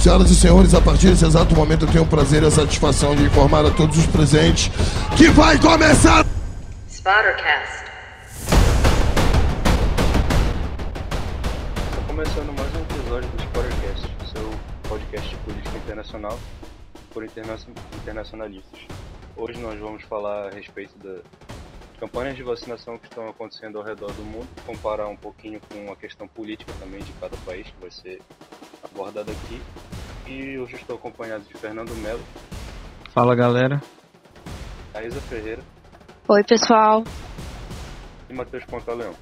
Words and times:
Senhoras 0.00 0.30
e 0.30 0.34
senhores, 0.34 0.72
a 0.72 0.80
partir 0.80 1.08
desse 1.08 1.26
exato 1.26 1.54
momento 1.54 1.84
eu 1.84 1.92
tenho 1.92 2.04
o 2.04 2.06
prazer 2.06 2.42
e 2.42 2.46
a 2.46 2.50
satisfação 2.50 3.14
de 3.14 3.22
informar 3.24 3.66
a 3.66 3.70
todos 3.70 3.98
os 3.98 4.06
presentes 4.06 4.70
que 5.14 5.28
vai 5.28 5.60
começar. 5.60 6.24
Spottercast. 6.88 7.84
Está 11.90 12.02
começando 12.06 12.50
mais 12.56 12.74
um 12.74 12.80
episódio 12.80 13.28
do 13.28 13.42
Spottercast, 13.42 14.08
seu 14.32 14.50
podcast 14.88 15.28
de 15.28 15.36
política 15.36 15.76
internacional 15.76 16.38
por 17.12 17.22
interna 17.22 17.58
internacionalistas. 18.00 18.80
Hoje 19.36 19.60
nós 19.60 19.78
vamos 19.78 20.02
falar 20.04 20.46
a 20.46 20.50
respeito 20.50 20.96
da 20.96 21.20
campanhas 22.00 22.34
de 22.34 22.42
vacinação 22.42 22.96
que 22.96 23.06
estão 23.06 23.28
acontecendo 23.28 23.76
ao 23.76 23.84
redor 23.84 24.10
do 24.12 24.22
mundo, 24.22 24.48
comparar 24.64 25.06
um 25.08 25.16
pouquinho 25.16 25.60
com 25.60 25.92
a 25.92 25.96
questão 25.96 26.26
política 26.26 26.72
também 26.80 27.02
de 27.02 27.12
cada 27.20 27.36
país, 27.44 27.66
que 27.66 27.78
vai 27.78 27.90
ser 27.90 28.22
abordada 28.82 29.30
aqui. 29.30 29.60
E 30.26 30.58
hoje 30.58 30.76
estou 30.76 30.96
acompanhado 30.96 31.44
de 31.44 31.54
Fernando 31.54 31.94
Melo. 31.96 32.22
Fala 33.12 33.34
galera. 33.34 33.80
Aisa 34.94 35.20
Ferreira. 35.22 35.62
Oi 36.28 36.44
pessoal. 36.44 37.04
E 38.28 38.34
Matheus 38.34 38.64
Pantaleão. 38.64 39.14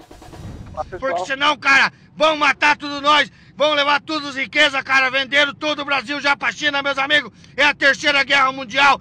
Porque 1.00 1.24
senão, 1.24 1.56
cara, 1.56 1.90
vão 2.14 2.36
matar 2.36 2.76
tudo 2.76 3.00
nós, 3.00 3.30
vão 3.56 3.74
levar 3.74 4.00
tudo 4.00 4.28
as 4.28 4.36
riquezas, 4.36 4.82
cara, 4.82 5.10
venderam 5.10 5.54
todo 5.54 5.80
o 5.80 5.84
Brasil 5.84 6.20
já 6.20 6.36
pra 6.36 6.52
China, 6.52 6.82
meus 6.82 6.98
amigos. 6.98 7.32
É 7.56 7.64
a 7.64 7.74
terceira 7.74 8.22
guerra 8.22 8.52
mundial. 8.52 9.00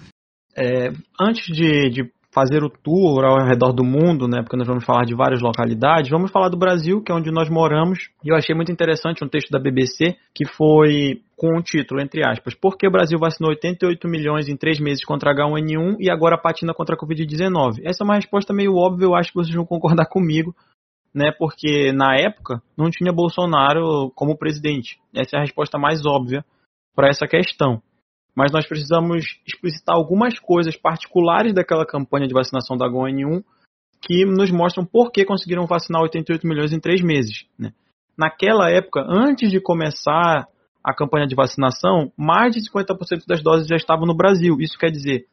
É, 0.55 0.91
antes 1.19 1.45
de, 1.55 1.89
de 1.89 2.11
fazer 2.31 2.63
o 2.63 2.69
tour 2.69 3.25
ao 3.25 3.45
redor 3.45 3.73
do 3.73 3.83
mundo, 3.83 4.27
né, 4.27 4.41
porque 4.41 4.57
nós 4.57 4.67
vamos 4.67 4.85
falar 4.85 5.05
de 5.05 5.15
várias 5.15 5.41
localidades, 5.41 6.09
vamos 6.09 6.31
falar 6.31 6.49
do 6.49 6.57
Brasil, 6.57 7.01
que 7.01 7.11
é 7.11 7.15
onde 7.15 7.31
nós 7.31 7.49
moramos. 7.49 8.09
E 8.23 8.31
eu 8.31 8.35
achei 8.35 8.55
muito 8.55 8.71
interessante 8.71 9.23
um 9.23 9.27
texto 9.27 9.49
da 9.49 9.59
BBC 9.59 10.15
que 10.33 10.45
foi 10.45 11.21
com 11.37 11.55
o 11.55 11.61
título, 11.61 12.01
entre 12.01 12.27
aspas, 12.27 12.55
Por 12.55 12.77
que 12.77 12.87
o 12.87 12.91
Brasil 12.91 13.19
vacinou 13.19 13.51
88 13.51 14.07
milhões 14.07 14.49
em 14.49 14.57
três 14.57 14.79
meses 14.79 15.05
contra 15.05 15.33
H1N1 15.33 15.97
e 15.99 16.09
agora 16.09 16.37
patina 16.37 16.73
contra 16.73 16.95
a 16.95 16.99
Covid-19? 16.99 17.81
Essa 17.83 18.03
é 18.03 18.05
uma 18.05 18.15
resposta 18.15 18.53
meio 18.53 18.75
óbvia, 18.75 19.05
eu 19.05 19.15
acho 19.15 19.29
que 19.29 19.35
vocês 19.35 19.55
vão 19.55 19.65
concordar 19.65 20.07
comigo, 20.09 20.55
né, 21.13 21.31
porque 21.37 21.91
na 21.93 22.17
época 22.17 22.61
não 22.75 22.89
tinha 22.89 23.13
Bolsonaro 23.13 24.11
como 24.15 24.37
presidente. 24.37 24.99
Essa 25.15 25.37
é 25.37 25.39
a 25.39 25.43
resposta 25.43 25.77
mais 25.77 26.05
óbvia 26.05 26.43
para 26.95 27.07
essa 27.07 27.27
questão 27.27 27.81
mas 28.37 28.51
nós 28.51 28.67
precisamos 28.67 29.25
explicitar 29.47 29.95
algumas 29.95 30.37
coisas 30.37 30.77
particulares 30.77 31.55
daquela 31.55 31.87
campanha 31.87 32.27
de 32.27 32.35
vacinação 32.35 32.77
da 32.77 32.87
H1N1 32.87 33.43
que 33.99 34.25
nos 34.25 34.51
mostram 34.51 34.85
por 34.85 35.11
que 35.11 35.25
conseguiram 35.25 35.65
vacinar 35.65 36.03
88 36.03 36.45
milhões 36.45 36.71
em 36.71 36.79
três 36.79 37.01
meses. 37.01 37.47
Né? 37.57 37.73
Naquela 38.15 38.69
época, 38.69 39.03
antes 39.09 39.49
de 39.49 39.59
começar 39.59 40.47
a 40.87 40.93
campanha 40.93 41.27
de 41.27 41.35
vacinação, 41.35 42.13
mais 42.15 42.53
de 42.53 42.61
50% 42.61 43.25
das 43.27 43.43
doses 43.43 43.67
já 43.67 43.75
estavam 43.75 44.05
no 44.05 44.15
Brasil. 44.15 44.55
Isso 44.61 44.79
quer 44.79 44.89
dizer, 44.89 45.25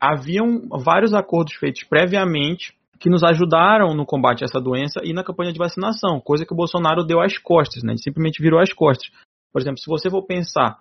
haviam 0.00 0.68
vários 0.70 1.12
acordos 1.12 1.54
feitos 1.54 1.82
previamente 1.82 2.72
que 3.00 3.10
nos 3.10 3.24
ajudaram 3.24 3.96
no 3.96 4.06
combate 4.06 4.44
a 4.44 4.46
essa 4.46 4.60
doença 4.60 5.00
e 5.02 5.12
na 5.12 5.24
campanha 5.24 5.52
de 5.52 5.58
vacinação, 5.58 6.20
coisa 6.20 6.46
que 6.46 6.52
o 6.52 6.56
Bolsonaro 6.56 7.02
deu 7.02 7.20
às 7.20 7.36
costas, 7.36 7.82
né? 7.82 7.94
Ele 7.94 7.98
simplesmente 8.00 8.40
virou 8.40 8.60
as 8.60 8.72
costas. 8.72 9.10
Por 9.52 9.60
exemplo, 9.60 9.78
se 9.78 9.88
você 9.88 10.08
for 10.08 10.22
pensar 10.22 10.78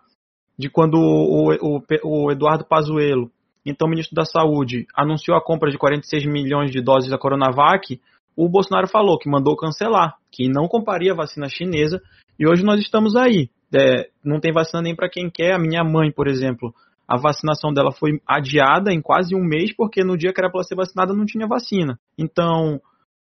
de 0.55 0.69
quando 0.69 0.99
o, 0.99 1.55
o, 1.55 1.81
o 2.03 2.31
Eduardo 2.31 2.63
Pazuello, 2.63 3.31
então 3.65 3.89
ministro 3.89 4.13
da 4.13 4.23
Saúde, 4.23 4.85
anunciou 4.95 5.35
a 5.35 5.43
compra 5.43 5.71
de 5.71 5.79
46 5.79 6.27
milhões 6.27 6.69
de 6.69 6.79
doses 6.79 7.09
da 7.09 7.17
Coronavac, 7.17 7.99
o 8.37 8.47
Bolsonaro 8.47 8.87
falou 8.87 9.17
que 9.17 9.27
mandou 9.27 9.57
cancelar, 9.57 10.15
que 10.31 10.47
não 10.47 10.67
compraria 10.67 11.11
a 11.11 11.15
vacina 11.15 11.49
chinesa, 11.49 11.99
e 12.37 12.47
hoje 12.47 12.63
nós 12.63 12.79
estamos 12.79 13.15
aí. 13.15 13.49
É, 13.73 14.09
não 14.23 14.39
tem 14.39 14.51
vacina 14.51 14.81
nem 14.81 14.95
para 14.95 15.09
quem 15.09 15.29
quer. 15.29 15.53
A 15.53 15.59
minha 15.59 15.83
mãe, 15.83 16.11
por 16.11 16.27
exemplo, 16.27 16.73
a 17.07 17.17
vacinação 17.17 17.73
dela 17.73 17.91
foi 17.91 18.21
adiada 18.27 18.93
em 18.93 19.01
quase 19.01 19.35
um 19.35 19.43
mês, 19.43 19.73
porque 19.75 20.03
no 20.03 20.17
dia 20.17 20.33
que 20.33 20.39
era 20.39 20.51
para 20.51 20.63
ser 20.63 20.75
vacinada 20.75 21.13
não 21.13 21.25
tinha 21.25 21.47
vacina. 21.47 21.99
Então, 22.17 22.79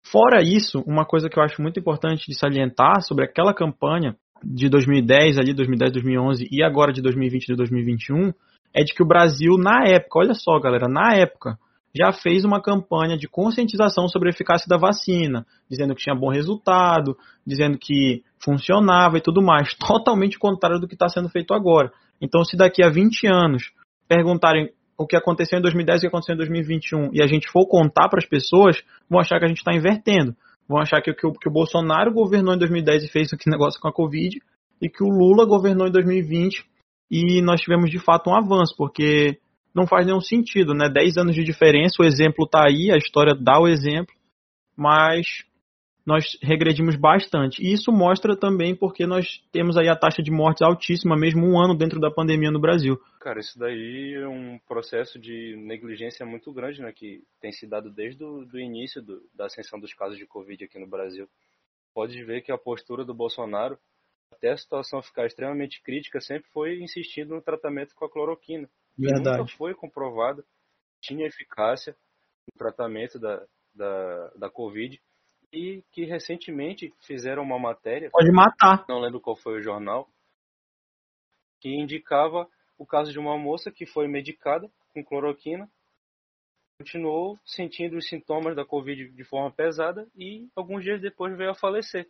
fora 0.04 0.42
isso, 0.42 0.84
uma 0.86 1.06
coisa 1.06 1.30
que 1.30 1.40
eu 1.40 1.44
acho 1.44 1.62
muito 1.62 1.80
importante 1.80 2.26
de 2.28 2.38
salientar 2.38 3.02
sobre 3.02 3.26
aquela 3.26 3.54
campanha 3.54 4.16
de 4.44 4.70
2010, 4.70 5.38
ali 5.38 5.54
2010, 5.54 5.94
2011 5.94 6.48
e 6.52 6.64
agora 6.64 6.92
de 6.92 7.02
2020 7.02 7.50
e 7.50 7.56
2021 7.56 8.34
é 8.74 8.84
de 8.84 8.94
que 8.94 9.04
o 9.04 9.08
Brasil, 9.08 9.58
na 9.58 9.84
época, 9.86 10.20
olha 10.20 10.34
só, 10.34 10.60
galera, 10.60 10.88
na 10.88 11.16
época, 11.16 11.58
já 11.96 12.12
fez 12.12 12.46
uma 12.46 12.62
campanha 12.62 13.18
de 13.18 13.28
conscientização 13.28 14.08
sobre 14.08 14.30
a 14.30 14.32
eficácia 14.32 14.68
da 14.68 14.78
vacina, 14.78 15.46
dizendo 15.70 15.96
que 15.96 16.04
tinha 16.04 16.16
bom 16.16 16.30
resultado, 16.30 17.18
dizendo 17.46 17.78
que 17.78 18.24
funcionava 18.44 19.18
e 19.18 19.22
tudo 19.22 19.42
mais, 19.42 19.76
totalmente 19.80 20.40
contrário 20.40 20.80
do 20.80 20.88
que 20.88 20.96
está 20.96 21.10
sendo 21.10 21.30
feito 21.30 21.54
agora. 21.54 21.92
Então, 22.22 22.44
se 22.44 22.56
daqui 22.56 22.84
a 22.84 22.90
20 22.90 23.28
anos 23.28 23.72
perguntarem 24.08 24.70
o 24.98 25.08
que 25.08 25.16
aconteceu 25.16 25.58
em 25.58 25.62
2010 25.62 25.96
e 25.96 26.00
o 26.00 26.02
que 26.02 26.08
aconteceu 26.08 26.36
em 26.36 26.38
2021 26.38 27.10
e 27.14 27.24
a 27.24 27.28
gente 27.28 27.50
for 27.50 27.66
contar 27.68 28.08
para 28.08 28.20
as 28.20 28.26
pessoas, 28.26 28.82
vão 29.10 29.20
achar 29.20 29.40
que 29.40 29.46
a 29.46 29.48
gente 29.48 29.58
está 29.58 29.74
invertendo 29.74 30.36
vão 30.72 30.80
achar 30.80 31.02
que, 31.02 31.14
que, 31.14 31.28
o, 31.28 31.34
que 31.34 31.50
o 31.50 31.52
Bolsonaro 31.52 32.14
governou 32.14 32.54
em 32.54 32.58
2010 32.58 33.04
e 33.04 33.12
fez 33.12 33.34
aquele 33.34 33.52
negócio 33.58 33.80
com 33.80 33.90
a 33.90 33.94
Covid, 33.94 34.42
e 34.82 34.90
que 34.90 35.04
o 35.04 35.10
Lula 35.10 35.46
governou 35.46 35.88
em 35.88 35.92
2020 35.92 36.66
e 37.12 37.42
nós 37.42 37.60
tivemos 37.62 37.92
de 37.92 38.00
fato 38.00 38.30
um 38.30 38.36
avanço, 38.36 38.74
porque 38.78 39.38
não 39.74 39.88
faz 39.88 40.06
nenhum 40.06 40.22
sentido, 40.22 40.74
né? 40.74 40.90
10 40.90 41.18
anos 41.18 41.36
de 41.36 41.44
diferença, 41.44 42.02
o 42.02 42.06
exemplo 42.06 42.46
está 42.46 42.66
aí, 42.66 42.92
a 42.92 42.98
história 42.98 43.34
dá 43.34 43.60
o 43.60 43.68
exemplo, 43.68 44.14
mas 44.76 45.26
nós 46.06 46.38
regredimos 46.42 46.96
bastante. 46.96 47.62
E 47.62 47.72
isso 47.72 47.92
mostra 47.92 48.36
também 48.36 48.76
porque 48.76 49.06
nós 49.06 49.42
temos 49.52 49.78
aí 49.78 49.88
a 49.88 49.96
taxa 49.96 50.22
de 50.22 50.32
mortes 50.32 50.62
altíssima, 50.62 51.16
mesmo 51.16 51.46
um 51.46 51.60
ano 51.60 51.76
dentro 51.76 52.00
da 52.00 52.12
pandemia 52.12 52.52
no 52.52 52.60
Brasil. 52.60 53.00
Cara, 53.20 53.40
isso 53.40 53.58
daí 53.58 54.16
é 54.16 54.28
um 54.28 54.58
processo 54.68 55.20
de 55.20 55.56
negligência 55.58 56.26
muito 56.26 56.52
grande, 56.52 56.82
né, 56.82 56.92
que 56.92 57.24
tem 57.40 57.52
se 57.52 57.68
dado 57.68 57.92
desde 57.92 58.24
o 58.24 58.46
do 58.46 58.60
início 58.60 59.02
do, 59.02 59.22
da 59.34 59.46
ascensão 59.46 59.80
dos 59.80 59.94
casos 59.94 60.18
de 60.18 60.26
Covid 60.26 60.64
aqui 60.64 60.80
no 60.80 60.88
Brasil. 60.88 61.30
Pode 61.94 62.24
ver 62.24 62.42
que 62.42 62.52
a 62.52 62.58
postura 62.58 63.06
do 63.06 63.14
Bolsonaro, 63.14 63.78
até 64.32 64.52
a 64.52 64.58
situação 64.58 65.02
ficar 65.04 65.28
extremamente 65.28 65.82
crítica, 65.84 66.20
sempre 66.20 66.50
foi 66.52 66.82
insistindo 66.82 67.36
no 67.36 67.42
tratamento 67.42 67.94
com 67.94 68.06
a 68.06 68.10
cloroquina. 68.10 68.68
Verdade. 69.02 69.40
nunca 69.40 69.52
foi 69.58 69.74
comprovado 69.74 70.46
tinha 71.02 71.26
eficácia 71.26 71.96
no 72.48 72.58
tratamento 72.58 73.20
da, 73.20 73.46
da, 73.74 74.28
da 74.36 74.50
Covid 74.50 75.02
e 75.52 75.84
que 75.92 76.06
recentemente 76.06 76.94
fizeram 77.02 77.44
uma 77.44 77.60
matéria. 77.60 78.10
Pode 78.12 78.32
matar. 78.32 78.86
Não 78.88 79.00
lembro 79.00 79.20
qual 79.20 79.36
foi 79.36 79.60
o 79.60 79.62
jornal. 79.62 80.08
Que 81.60 81.70
indicava 81.70 82.48
o 82.78 82.86
caso 82.86 83.12
de 83.12 83.20
uma 83.20 83.38
moça 83.38 83.72
que 83.72 83.86
foi 83.86 84.08
medicada 84.08 84.72
com 84.94 85.04
cloroquina, 85.04 85.70
continuou 86.80 87.40
sentindo 87.46 87.98
os 87.98 88.08
sintomas 88.08 88.56
da 88.56 88.66
Covid 88.66 89.10
de 89.10 89.24
forma 89.24 89.52
pesada 89.52 90.08
e 90.16 90.50
alguns 90.56 90.84
dias 90.84 91.02
depois 91.02 91.38
veio 91.38 91.52
a 91.52 91.56
falecer. 91.56 92.10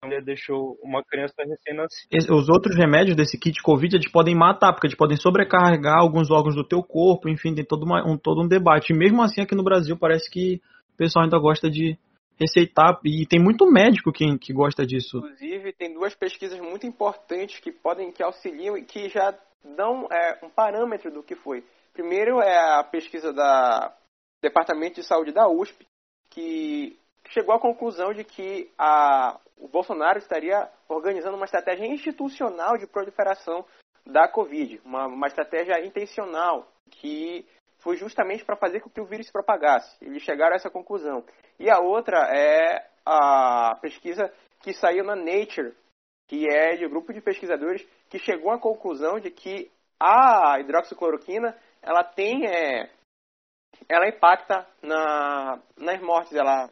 A 0.00 0.06
mulher 0.06 0.22
deixou 0.22 0.78
uma 0.82 1.02
criança 1.02 1.34
recém-nascida. 1.38 2.34
Os 2.34 2.48
outros 2.48 2.76
remédios 2.76 3.16
desse 3.16 3.38
kit 3.38 3.60
Covid 3.62 3.96
eles 3.96 4.10
podem 4.10 4.34
matar, 4.34 4.72
porque 4.72 4.86
eles 4.86 4.96
podem 4.96 5.16
sobrecarregar 5.16 5.98
alguns 5.98 6.30
órgãos 6.30 6.54
do 6.54 6.66
teu 6.66 6.82
corpo, 6.82 7.28
enfim, 7.28 7.54
tem 7.54 7.64
todo, 7.64 7.84
uma, 7.84 8.06
um, 8.06 8.16
todo 8.16 8.42
um 8.42 8.48
debate. 8.48 8.92
E 8.92 8.96
mesmo 8.96 9.22
assim, 9.22 9.40
aqui 9.40 9.54
no 9.54 9.64
Brasil, 9.64 9.96
parece 9.98 10.30
que 10.30 10.60
o 10.94 10.96
pessoal 10.96 11.24
ainda 11.24 11.38
gosta 11.38 11.68
de, 11.68 11.98
receitar, 12.38 13.00
e 13.04 13.26
tem 13.26 13.42
muito 13.42 13.66
médico 13.70 14.12
que, 14.12 14.38
que 14.38 14.52
gosta 14.52 14.86
disso. 14.86 15.18
Inclusive, 15.18 15.72
tem 15.72 15.92
duas 15.92 16.14
pesquisas 16.14 16.60
muito 16.60 16.86
importantes 16.86 17.58
que 17.58 17.72
podem, 17.72 18.12
que 18.12 18.22
auxiliam 18.22 18.76
e 18.78 18.84
que 18.84 19.08
já 19.08 19.36
dão 19.76 20.06
é, 20.10 20.38
um 20.44 20.48
parâmetro 20.48 21.10
do 21.10 21.22
que 21.22 21.34
foi. 21.34 21.64
Primeiro 21.92 22.40
é 22.40 22.78
a 22.78 22.84
pesquisa 22.84 23.32
da 23.32 23.92
Departamento 24.40 25.00
de 25.00 25.06
Saúde 25.06 25.32
da 25.32 25.48
USP, 25.48 25.84
que 26.30 26.96
chegou 27.28 27.54
à 27.54 27.60
conclusão 27.60 28.12
de 28.12 28.24
que 28.24 28.70
a, 28.78 29.38
o 29.56 29.68
Bolsonaro 29.68 30.18
estaria 30.18 30.68
organizando 30.88 31.36
uma 31.36 31.44
estratégia 31.44 31.86
institucional 31.86 32.76
de 32.76 32.86
proliferação 32.86 33.64
da 34.06 34.28
Covid, 34.28 34.80
uma, 34.84 35.06
uma 35.06 35.26
estratégia 35.26 35.84
intencional 35.84 36.66
que 36.90 37.46
foi 37.78 37.96
justamente 37.96 38.44
para 38.44 38.56
fazer 38.56 38.80
com 38.80 38.90
que 38.90 39.00
o 39.00 39.06
vírus 39.06 39.26
se 39.26 39.32
propagasse. 39.32 39.96
Eles 40.04 40.22
chegaram 40.22 40.54
a 40.54 40.56
essa 40.56 40.70
conclusão. 40.70 41.24
E 41.58 41.70
a 41.70 41.78
outra 41.78 42.28
é 42.34 42.88
a 43.04 43.76
pesquisa 43.80 44.32
que 44.60 44.72
saiu 44.72 45.04
na 45.04 45.14
Nature, 45.14 45.74
que 46.26 46.46
é 46.50 46.76
de 46.76 46.86
um 46.86 46.90
grupo 46.90 47.12
de 47.12 47.20
pesquisadores 47.20 47.86
que 48.08 48.18
chegou 48.18 48.50
à 48.50 48.58
conclusão 48.58 49.20
de 49.20 49.30
que 49.30 49.70
a 50.00 50.58
hidroxicloroquina 50.60 51.56
ela 51.82 52.02
tem 52.02 52.46
é, 52.46 52.90
ela 53.88 54.08
impacta 54.08 54.66
na, 54.82 55.60
nas 55.76 56.00
mortes, 56.00 56.32
ela 56.32 56.68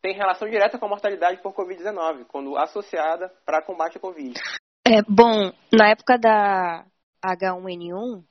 tem 0.00 0.14
relação 0.14 0.48
direta 0.48 0.78
com 0.78 0.86
a 0.86 0.88
mortalidade 0.88 1.42
por 1.42 1.54
Covid-19, 1.54 2.26
quando 2.26 2.56
associada 2.56 3.32
para 3.44 3.62
combate 3.62 3.98
à 3.98 4.00
Covid. 4.00 4.34
É, 4.86 5.02
bom, 5.02 5.52
na 5.72 5.90
época 5.90 6.16
da 6.18 6.86
H1N1, 7.24 8.24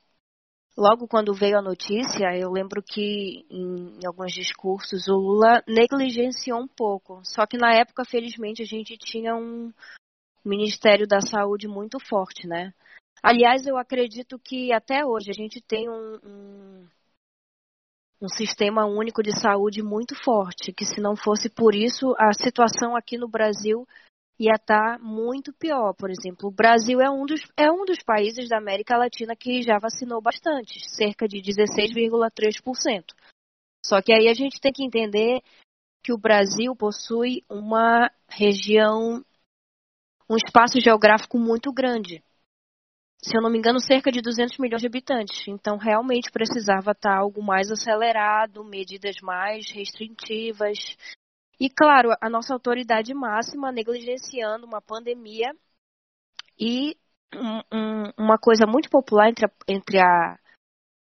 logo 0.76 1.06
quando 1.06 1.34
veio 1.34 1.58
a 1.58 1.62
notícia, 1.62 2.36
eu 2.36 2.50
lembro 2.50 2.82
que 2.82 3.46
em, 3.50 3.98
em, 4.00 4.06
alguns 4.06 4.32
discursos 4.32 5.08
o 5.08 5.14
Lula 5.14 5.62
negligenciou 5.68 6.60
um 6.60 6.68
pouco. 6.68 7.20
Só 7.24 7.46
que 7.46 7.56
na 7.56 7.74
época, 7.74 8.04
felizmente, 8.04 8.62
a 8.62 8.66
gente 8.66 8.96
tinha 8.96 9.34
um 9.34 9.72
Ministério 10.44 11.06
da 11.06 11.20
Saúde 11.20 11.68
muito 11.68 11.98
forte, 12.00 12.46
né? 12.46 12.72
Aliás, 13.22 13.66
eu 13.66 13.76
acredito 13.76 14.38
que 14.38 14.72
até 14.72 15.04
hoje 15.04 15.30
a 15.30 15.34
gente 15.34 15.60
tem 15.60 15.88
um, 15.88 16.18
um, 16.24 16.88
um, 18.20 18.28
sistema 18.28 18.86
único 18.86 19.22
de 19.22 19.38
saúde 19.38 19.82
muito 19.82 20.14
forte, 20.22 20.72
que 20.72 20.84
se 20.84 21.00
não 21.00 21.16
fosse 21.16 21.48
por 21.48 21.74
isso, 21.74 22.14
a 22.18 22.32
situação 22.32 22.96
aqui 22.96 23.16
no 23.16 23.28
Brasil 23.28 23.86
ia 24.38 24.54
estar 24.54 24.98
tá 24.98 24.98
muito 24.98 25.52
pior. 25.52 25.94
Por 25.94 26.10
exemplo, 26.10 26.48
o 26.48 26.52
Brasil 26.52 27.00
é 27.00 27.10
um 27.10 27.26
dos, 27.26 27.40
é 27.56 27.70
um 27.70 27.84
dos 27.84 27.98
países 28.04 28.48
da 28.48 28.58
América 28.58 28.96
Latina 28.96 29.34
que 29.36 29.62
já 29.62 29.78
vacinou 29.78 30.20
bastante, 30.20 30.78
cerca 30.88 31.26
de 31.26 31.38
16,3%. 31.38 33.04
Só 33.84 34.02
que 34.02 34.12
aí 34.12 34.28
a 34.28 34.34
gente 34.34 34.60
tem 34.60 34.72
que 34.72 34.84
entender 34.84 35.40
que 36.02 36.12
o 36.12 36.18
Brasil 36.18 36.74
possui 36.76 37.42
uma 37.48 38.10
região, 38.28 39.24
um 40.28 40.36
espaço 40.36 40.80
geográfico 40.80 41.38
muito 41.38 41.72
grande 41.72 42.22
se 43.22 43.36
eu 43.36 43.42
não 43.42 43.50
me 43.50 43.58
engano, 43.58 43.80
cerca 43.80 44.12
de 44.12 44.20
200 44.20 44.58
milhões 44.58 44.80
de 44.80 44.86
habitantes. 44.86 45.46
Então, 45.48 45.76
realmente 45.76 46.30
precisava 46.30 46.92
estar 46.92 47.18
algo 47.18 47.42
mais 47.42 47.70
acelerado, 47.70 48.64
medidas 48.64 49.16
mais 49.22 49.70
restritivas. 49.72 50.78
E, 51.60 51.68
claro, 51.68 52.10
a 52.20 52.30
nossa 52.30 52.54
autoridade 52.54 53.12
máxima 53.12 53.72
negligenciando 53.72 54.64
uma 54.64 54.80
pandemia 54.80 55.52
e 56.58 56.96
um, 57.34 57.76
um, 57.76 58.12
uma 58.16 58.38
coisa 58.38 58.66
muito 58.66 58.88
popular 58.88 59.28
entre, 59.28 59.46
a, 59.46 59.50
entre 59.66 59.98
a, 59.98 60.38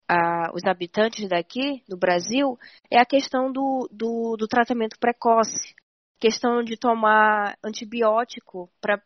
a, 0.10 0.52
os 0.54 0.64
habitantes 0.66 1.28
daqui, 1.30 1.82
do 1.88 1.98
Brasil, 1.98 2.58
é 2.92 3.00
a 3.00 3.06
questão 3.06 3.52
do, 3.52 3.88
do, 3.90 4.36
do 4.38 4.48
tratamento 4.48 5.00
precoce. 5.00 5.74
Questão 6.20 6.62
de 6.62 6.78
tomar 6.78 7.58
antibiótico 7.64 8.70
para 8.82 9.02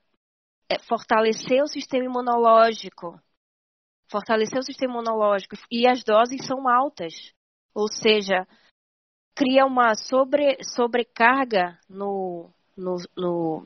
fortalecer 0.88 1.62
o 1.64 1.68
sistema 1.68 2.06
imunológico. 2.06 3.20
Fortalecer 4.10 4.60
o 4.60 4.64
sistema 4.64 4.94
imunológico. 4.94 5.56
E 5.72 5.88
as 5.88 6.04
doses 6.04 6.46
são 6.46 6.68
altas. 6.68 7.14
Ou 7.74 7.88
seja, 7.88 8.48
cria 9.36 9.66
uma 9.66 9.96
sobre, 9.96 10.64
sobrecarga 10.64 11.78
no, 11.90 12.50
no, 12.78 12.96
no, 13.16 13.66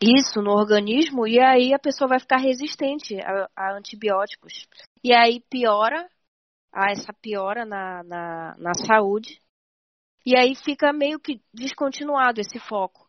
isso 0.00 0.42
no 0.42 0.50
organismo 0.50 1.26
e 1.26 1.40
aí 1.40 1.72
a 1.72 1.78
pessoa 1.78 2.08
vai 2.08 2.20
ficar 2.20 2.36
resistente 2.36 3.18
a, 3.20 3.48
a 3.56 3.76
antibióticos. 3.76 4.52
E 5.02 5.12
aí 5.12 5.40
piora, 5.48 6.08
a 6.72 6.90
essa 6.90 7.12
piora 7.12 7.64
na, 7.64 8.02
na, 8.04 8.56
na 8.58 8.74
saúde. 8.74 9.40
E 10.24 10.36
aí 10.36 10.54
fica 10.54 10.92
meio 10.92 11.18
que 11.18 11.40
descontinuado 11.54 12.40
esse 12.40 12.58
foco. 12.58 13.05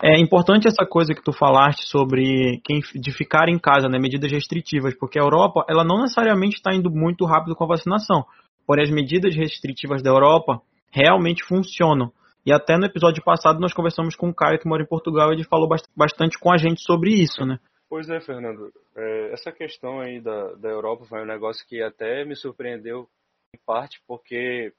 É 0.00 0.18
importante 0.20 0.68
essa 0.68 0.86
coisa 0.86 1.12
que 1.12 1.22
tu 1.22 1.32
falaste 1.32 1.82
sobre 1.88 2.60
quem, 2.64 2.80
de 2.94 3.12
ficar 3.12 3.48
em 3.48 3.58
casa, 3.58 3.88
né, 3.88 3.98
medidas 3.98 4.30
restritivas, 4.30 4.96
porque 4.96 5.18
a 5.18 5.22
Europa 5.22 5.64
ela 5.68 5.82
não 5.84 6.02
necessariamente 6.02 6.56
está 6.56 6.72
indo 6.72 6.88
muito 6.88 7.24
rápido 7.24 7.56
com 7.56 7.64
a 7.64 7.68
vacinação, 7.68 8.24
porém 8.64 8.84
as 8.84 8.90
medidas 8.90 9.34
restritivas 9.34 10.00
da 10.00 10.10
Europa 10.10 10.62
realmente 10.92 11.44
funcionam. 11.44 12.12
E 12.46 12.52
até 12.52 12.78
no 12.78 12.86
episódio 12.86 13.22
passado 13.24 13.58
nós 13.58 13.74
conversamos 13.74 14.14
com 14.14 14.28
um 14.28 14.32
cara 14.32 14.56
que 14.56 14.68
mora 14.68 14.82
em 14.82 14.86
Portugal 14.86 15.30
e 15.30 15.34
ele 15.34 15.44
falou 15.44 15.68
bastante 15.96 16.38
com 16.38 16.52
a 16.52 16.56
gente 16.56 16.80
sobre 16.82 17.10
isso, 17.10 17.44
né? 17.44 17.58
Pois 17.90 18.08
é, 18.08 18.20
Fernando. 18.20 18.70
É, 18.96 19.32
essa 19.32 19.50
questão 19.50 20.00
aí 20.00 20.20
da, 20.20 20.52
da 20.54 20.68
Europa 20.68 21.06
foi 21.06 21.22
um 21.22 21.26
negócio 21.26 21.66
que 21.66 21.82
até 21.82 22.24
me 22.24 22.36
surpreendeu 22.36 23.08
em 23.54 23.58
parte 23.66 24.00
porque 24.06 24.72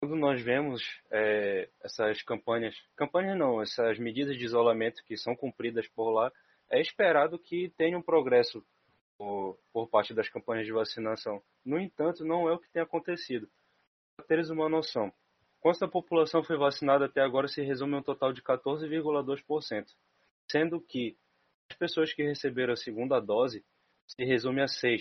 quando 0.00 0.14
nós 0.16 0.40
vemos 0.42 0.82
é, 1.10 1.68
essas 1.82 2.22
campanhas, 2.22 2.74
campanhas 2.96 3.36
não, 3.36 3.60
essas 3.60 3.98
medidas 3.98 4.36
de 4.36 4.44
isolamento 4.44 5.02
que 5.04 5.16
são 5.16 5.34
cumpridas 5.34 5.88
por 5.88 6.10
lá, 6.10 6.32
é 6.70 6.80
esperado 6.80 7.38
que 7.38 7.70
tenha 7.76 7.98
um 7.98 8.02
progresso 8.02 8.64
por, 9.16 9.58
por 9.72 9.88
parte 9.88 10.14
das 10.14 10.28
campanhas 10.28 10.66
de 10.66 10.72
vacinação. 10.72 11.42
No 11.64 11.78
entanto, 11.80 12.24
não 12.24 12.48
é 12.48 12.52
o 12.52 12.58
que 12.58 12.70
tem 12.70 12.80
acontecido. 12.80 13.48
Para 14.16 14.26
teres 14.26 14.50
uma 14.50 14.68
noção, 14.68 15.12
quanto 15.60 15.84
a 15.84 15.88
população 15.88 16.44
foi 16.44 16.56
vacinada 16.56 17.06
até 17.06 17.20
agora 17.20 17.48
se 17.48 17.62
resume 17.62 17.94
a 17.94 17.98
um 17.98 18.02
total 18.02 18.32
de 18.32 18.42
14,2%, 18.42 19.86
sendo 20.50 20.80
que 20.80 21.16
as 21.70 21.76
pessoas 21.76 22.12
que 22.12 22.22
receberam 22.22 22.72
a 22.72 22.76
segunda 22.76 23.18
dose 23.20 23.64
se 24.06 24.24
resume 24.24 24.62
a 24.62 24.66
6%. 24.66 25.00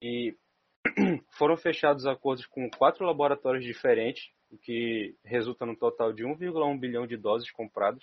E 0.00 0.36
foram 1.30 1.56
fechados 1.56 2.06
acordos 2.06 2.46
com 2.46 2.68
quatro 2.70 3.04
laboratórios 3.04 3.64
diferentes, 3.64 4.30
o 4.50 4.58
que 4.58 5.16
resulta 5.24 5.66
no 5.66 5.76
total 5.76 6.12
de 6.12 6.24
1,1 6.24 6.78
bilhão 6.78 7.06
de 7.06 7.16
doses 7.16 7.50
compradas. 7.50 8.02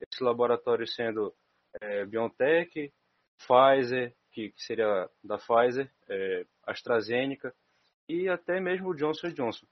Esses 0.00 0.20
laboratórios 0.20 0.94
sendo 0.94 1.34
é, 1.80 2.04
BioNTech, 2.04 2.92
Pfizer, 3.38 4.14
que, 4.32 4.50
que, 4.50 4.62
seria 4.62 5.08
da 5.22 5.38
Pfizer, 5.38 5.90
é, 6.08 6.46
AstraZeneca 6.64 7.54
e 8.08 8.28
até 8.28 8.60
mesmo 8.60 8.94
Johnson 8.94 9.28
Johnson. 9.30 9.66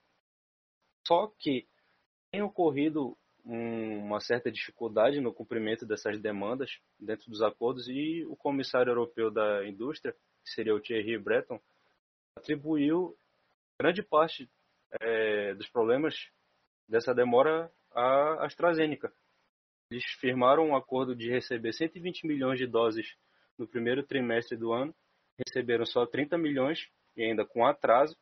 Só 1.07 1.33
que 1.39 1.67
tem 2.33 2.43
ocorrido 2.43 3.17
um, 3.45 3.99
uma 4.05 4.21
certa 4.21 4.51
dificuldade 4.51 5.21
no 5.21 5.33
cumprimento 5.33 5.87
dessas 5.87 6.21
demandas 6.21 6.79
dentro 6.99 7.31
dos 7.31 7.43
acordos 7.43 7.89
e 7.89 8.25
o 8.27 8.37
comissário 8.37 8.91
europeu 8.91 9.31
da 9.31 9.67
indústria, 9.67 10.13
que 10.45 10.51
seria 10.51 10.75
o 10.75 10.81
Thierry 10.81 11.17
Breton, 11.19 11.61
atribuiu 12.37 13.17
grande 13.81 14.03
parte 14.03 14.49
é, 15.01 15.55
dos 15.55 15.69
problemas 15.69 16.31
dessa 16.89 17.15
demora 17.15 17.71
à 17.93 18.45
AstraZeneca. 18.45 19.13
Eles 19.91 20.05
firmaram 20.21 20.69
um 20.69 20.77
acordo 20.77 21.15
de 21.15 21.31
receber 21.31 21.73
120 21.73 22.27
milhões 22.27 22.59
de 22.59 22.67
doses 22.67 23.17
no 23.59 23.67
primeiro 23.67 24.03
trimestre 24.03 24.57
do 24.57 24.73
ano, 24.73 24.95
receberam 25.47 25.87
só 25.87 26.07
30 26.07 26.37
milhões 26.37 26.89
e 27.17 27.23
ainda 27.23 27.45
com 27.45 27.65
atraso. 27.65 28.17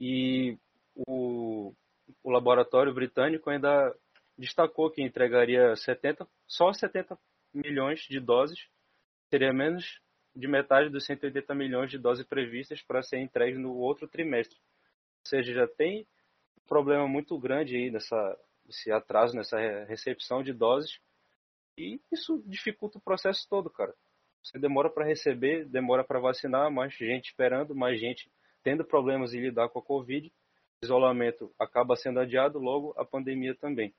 E 0.00 0.58
o, 1.06 1.72
o 2.22 2.30
laboratório 2.30 2.92
britânico 2.92 3.48
ainda 3.48 3.94
destacou 4.36 4.90
que 4.90 5.02
entregaria 5.02 5.74
70, 5.76 6.26
só 6.46 6.72
70 6.72 7.16
milhões 7.52 8.00
de 8.00 8.18
doses, 8.18 8.58
seria 9.30 9.52
menos 9.52 10.00
de 10.34 10.48
metade 10.48 10.90
dos 10.90 11.04
180 11.04 11.54
milhões 11.54 11.90
de 11.90 11.98
doses 11.98 12.26
previstas 12.26 12.82
para 12.82 13.02
ser 13.02 13.18
entregues 13.18 13.58
no 13.58 13.74
outro 13.74 14.08
trimestre. 14.08 14.58
Ou 14.58 15.28
seja, 15.28 15.52
já 15.52 15.68
tem 15.68 16.06
um 16.58 16.66
problema 16.66 17.06
muito 17.06 17.38
grande 17.38 17.76
aí 17.76 17.90
nessa 17.90 18.38
esse 18.68 18.90
atraso 18.90 19.36
nessa 19.36 19.58
recepção 19.84 20.42
de 20.42 20.52
doses 20.52 20.98
e 21.76 22.00
isso 22.12 22.42
dificulta 22.46 22.98
o 22.98 23.00
processo 23.00 23.46
todo, 23.48 23.68
cara. 23.68 23.94
Você 24.42 24.58
demora 24.58 24.90
para 24.90 25.04
receber, 25.04 25.66
demora 25.66 26.04
para 26.04 26.20
vacinar, 26.20 26.70
mais 26.70 26.94
gente 26.94 27.26
esperando, 27.26 27.74
mais 27.74 27.98
gente 27.98 28.30
tendo 28.62 28.84
problemas 28.84 29.34
em 29.34 29.40
lidar 29.40 29.68
com 29.68 29.78
a 29.78 29.82
Covid, 29.82 30.32
isolamento 30.82 31.52
acaba 31.58 31.96
sendo 31.96 32.20
adiado, 32.20 32.58
logo 32.58 32.94
a 32.96 33.04
pandemia 33.04 33.54
também. 33.54 33.94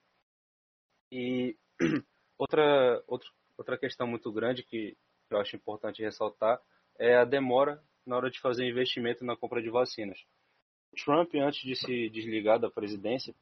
E 1.11 1.55
outra, 2.37 3.03
outra, 3.07 3.29
outra 3.57 3.77
questão 3.77 4.07
muito 4.07 4.31
grande 4.31 4.63
que 4.63 4.95
eu 5.29 5.39
acho 5.39 5.55
importante 5.55 6.01
ressaltar 6.01 6.61
é 6.97 7.15
a 7.15 7.25
demora 7.25 7.81
na 8.05 8.15
hora 8.15 8.29
de 8.29 8.39
fazer 8.39 8.67
investimento 8.67 9.25
na 9.25 9.35
compra 9.35 9.61
de 9.61 9.69
vacinas. 9.69 10.19
Trump, 11.03 11.33
antes 11.35 11.61
de 11.61 11.75
se 11.75 12.09
desligar 12.09 12.59
da 12.59 12.69
presidência, 12.69 13.35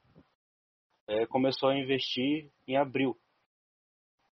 é, 1.07 1.25
começou 1.25 1.69
a 1.69 1.77
investir 1.77 2.51
em 2.67 2.77
abril. 2.77 3.17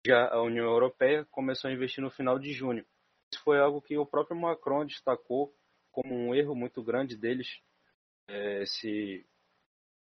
Já 0.06 0.30
a 0.30 0.42
União 0.42 0.66
Europeia 0.66 1.26
começou 1.32 1.70
a 1.70 1.74
investir 1.74 2.04
no 2.04 2.12
final 2.12 2.38
de 2.38 2.54
junho. 2.54 2.86
Isso 3.32 3.44
foi 3.44 3.60
algo 3.60 3.82
que 3.82 3.98
o 3.98 4.06
próprio 4.06 4.40
Macron 4.40 4.86
destacou 4.86 5.54
como 5.92 6.14
um 6.14 6.36
erro 6.36 6.56
muito 6.56 6.84
grande 6.84 7.18
deles. 7.18 7.48
É, 8.28 8.64
esse, 8.64 9.26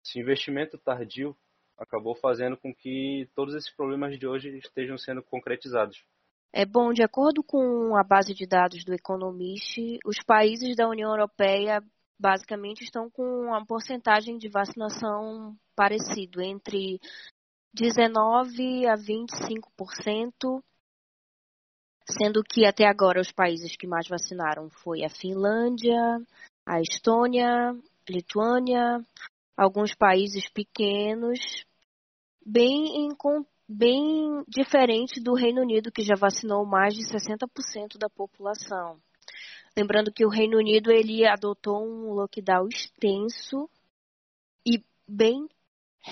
esse 0.04 0.20
investimento 0.20 0.76
tardio 0.78 1.36
acabou 1.78 2.14
fazendo 2.14 2.56
com 2.56 2.74
que 2.74 3.28
todos 3.34 3.54
esses 3.54 3.74
problemas 3.74 4.18
de 4.18 4.26
hoje 4.26 4.56
estejam 4.58 4.98
sendo 4.98 5.22
concretizados. 5.22 6.04
É 6.52 6.64
bom, 6.64 6.92
de 6.92 7.02
acordo 7.02 7.42
com 7.42 7.96
a 7.96 8.02
base 8.02 8.32
de 8.34 8.46
dados 8.46 8.84
do 8.84 8.94
Economist, 8.94 9.98
os 10.04 10.16
países 10.24 10.74
da 10.74 10.88
União 10.88 11.10
Europeia 11.10 11.82
basicamente 12.18 12.82
estão 12.82 13.10
com 13.10 13.22
uma 13.22 13.64
porcentagem 13.64 14.38
de 14.38 14.48
vacinação 14.48 15.54
parecido, 15.74 16.40
entre 16.40 16.98
19 17.74 18.86
a 18.86 18.94
25%, 18.94 20.62
sendo 22.08 22.42
que 22.42 22.64
até 22.64 22.86
agora 22.86 23.20
os 23.20 23.30
países 23.30 23.76
que 23.76 23.86
mais 23.86 24.08
vacinaram 24.08 24.70
foi 24.70 25.04
a 25.04 25.10
Finlândia, 25.10 26.00
a 26.64 26.80
Estônia, 26.80 27.76
Lituânia, 28.08 29.04
alguns 29.56 29.94
países 29.94 30.48
pequenos, 30.48 31.38
bem 32.44 33.04
em 33.04 33.14
bem 33.68 34.44
diferente 34.48 35.20
do 35.20 35.34
Reino 35.34 35.62
Unido, 35.62 35.90
que 35.90 36.02
já 36.02 36.14
vacinou 36.14 36.64
mais 36.64 36.94
de 36.94 37.02
60% 37.02 37.98
da 37.98 38.08
população. 38.08 38.98
Lembrando 39.76 40.12
que 40.12 40.24
o 40.24 40.30
Reino 40.30 40.56
Unido 40.56 40.90
ele 40.90 41.26
adotou 41.26 41.84
um 41.84 42.12
lockdown 42.14 42.68
extenso 42.68 43.68
e 44.66 44.82
bem 45.06 45.46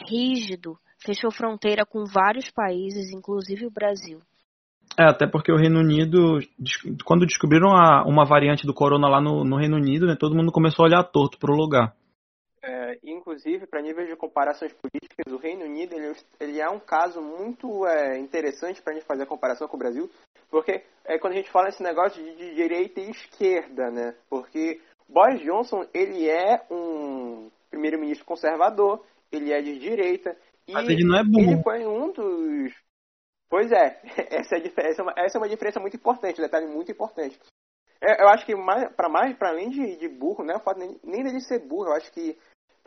rígido, 0.09 0.77
fechou 0.99 1.31
fronteira 1.31 1.87
com 1.87 2.05
vários 2.05 2.51
países, 2.51 3.11
inclusive 3.13 3.67
o 3.67 3.71
Brasil. 3.71 4.21
É, 4.99 5.05
até 5.05 5.27
porque 5.27 5.51
o 5.51 5.57
Reino 5.57 5.81
Unido, 5.81 6.39
quando 7.05 7.27
descobriram 7.27 7.71
a, 7.71 8.05
uma 8.07 8.25
variante 8.25 8.67
do 8.67 8.75
corona 8.75 9.09
lá 9.09 9.21
no, 9.21 9.45
no 9.45 9.57
Reino 9.57 9.77
Unido, 9.77 10.07
né, 10.07 10.15
todo 10.19 10.37
mundo 10.37 10.53
começou 10.53 10.85
a 10.85 10.89
olhar 10.89 11.03
torto 11.05 11.39
para 11.39 11.53
o 11.53 11.57
lugar. 11.57 11.95
É, 12.95 12.99
inclusive, 13.11 13.67
para 13.67 13.83
nível 13.83 14.07
de 14.07 14.17
comparações 14.17 14.73
políticas, 14.73 15.33
o 15.33 15.39
Reino 15.39 15.65
Unido 15.65 15.95
ele, 15.95 16.15
ele 16.41 16.61
é 16.61 16.69
um 16.69 16.79
caso 16.79 17.21
muito 17.21 17.87
é, 17.87 18.19
interessante 18.19 18.83
para 18.83 18.93
a 18.93 18.97
gente 18.97 19.07
fazer 19.07 19.25
a 19.25 19.27
comparação 19.27 19.67
com 19.69 19.77
o 19.77 19.79
Brasil, 19.79 20.11
porque 20.51 20.83
é 21.05 21.19
quando 21.19 21.35
a 21.35 21.37
gente 21.37 21.51
fala 21.51 21.69
esse 21.69 21.83
negócio 21.83 22.23
de, 22.23 22.37
de 22.37 22.55
direita 22.55 23.01
e 23.01 23.11
esquerda, 23.11 23.91
né? 23.91 24.15
Porque 24.29 24.81
Boris 25.09 25.41
Johnson 25.41 25.87
ele 25.93 26.29
é 26.29 26.65
um 26.71 27.51
primeiro-ministro 27.71 28.25
conservador, 28.25 29.05
ele 29.33 29.53
é 29.53 29.61
de 29.61 29.79
direita 29.79 30.37
e 30.67 30.73
Mas 30.73 30.89
ele 30.89 31.05
não 31.05 31.19
é 31.19 31.25
burro. 31.25 31.53
Ele 31.53 31.63
foi 31.63 31.87
um 31.87 32.13
dos 32.13 32.73
Pois 33.49 33.71
é, 33.71 34.01
essa 34.35 34.57
é, 34.57 34.89
essa 34.89 35.01
é, 35.01 35.03
uma, 35.03 35.15
essa 35.17 35.39
é 35.39 35.41
uma 35.41 35.49
diferença 35.49 35.79
muito 35.79 35.97
importante, 35.97 36.41
um 36.41 36.45
detalhe 36.45 36.67
muito 36.67 36.91
importante. 36.91 37.39
É, 38.01 38.23
eu 38.23 38.29
acho 38.29 38.45
que 38.45 38.53
para 38.97 39.09
mais, 39.09 39.37
para 39.37 39.51
além 39.51 39.71
de, 39.71 39.97
de, 39.97 40.09
burro, 40.09 40.45
né, 40.45 40.55
o 40.57 40.61
fato 40.61 40.79
nem, 40.79 40.99
nem 41.03 41.23
dele 41.23 41.41
ser 41.41 41.61
burro, 41.61 41.87
eu 41.87 41.95
acho 41.95 42.13
que 42.13 42.37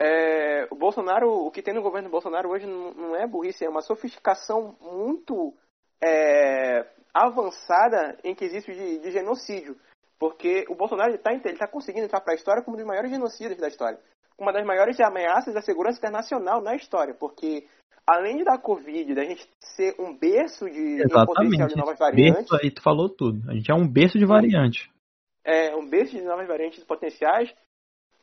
é, 0.00 0.68
o 0.70 0.76
Bolsonaro, 0.76 1.28
o 1.28 1.50
que 1.50 1.62
tem 1.62 1.74
no 1.74 1.82
governo 1.82 2.08
Bolsonaro 2.08 2.48
hoje 2.50 2.66
não, 2.66 2.92
não 2.92 3.16
é 3.16 3.26
burrice, 3.26 3.64
é 3.64 3.68
uma 3.68 3.82
sofisticação 3.82 4.76
muito 4.80 5.52
é, 6.00 6.86
avançada 7.12 8.16
em 8.22 8.34
quesito 8.34 8.72
de, 8.72 9.00
de, 9.00 9.10
genocídio. 9.10 9.76
Porque 10.18 10.64
o 10.68 10.74
Bolsonaro 10.74 11.14
está 11.14 11.30
tá 11.58 11.66
conseguindo 11.66 12.06
entrar 12.06 12.20
para 12.20 12.32
a 12.32 12.36
história 12.36 12.62
como 12.62 12.76
um 12.76 12.78
dos 12.78 12.86
maiores 12.86 13.10
genocidas 13.10 13.58
da 13.58 13.68
história. 13.68 13.98
Uma 14.38 14.52
das 14.52 14.64
maiores 14.64 15.00
ameaças 15.00 15.56
à 15.56 15.62
segurança 15.62 15.98
internacional 15.98 16.60
na 16.60 16.76
história. 16.76 17.14
Porque, 17.14 17.66
além 18.06 18.44
da 18.44 18.56
Covid, 18.56 19.14
da 19.14 19.24
gente 19.24 19.48
ser 19.60 19.96
um 19.98 20.16
berço 20.16 20.64
de, 20.70 21.02
potencial 21.08 21.68
de 21.68 21.76
novas 21.76 21.98
variantes. 21.98 22.48
Berço 22.48 22.56
aí 22.56 22.70
tu 22.70 22.82
falou 22.82 23.08
tudo. 23.08 23.50
A 23.50 23.54
gente 23.54 23.70
é 23.70 23.74
um 23.74 23.86
berço 23.86 24.16
de 24.16 24.26
variante. 24.26 24.90
É, 25.44 25.74
um 25.74 25.88
berço 25.88 26.16
de 26.16 26.22
novas 26.22 26.46
variantes 26.46 26.84
potenciais 26.84 27.52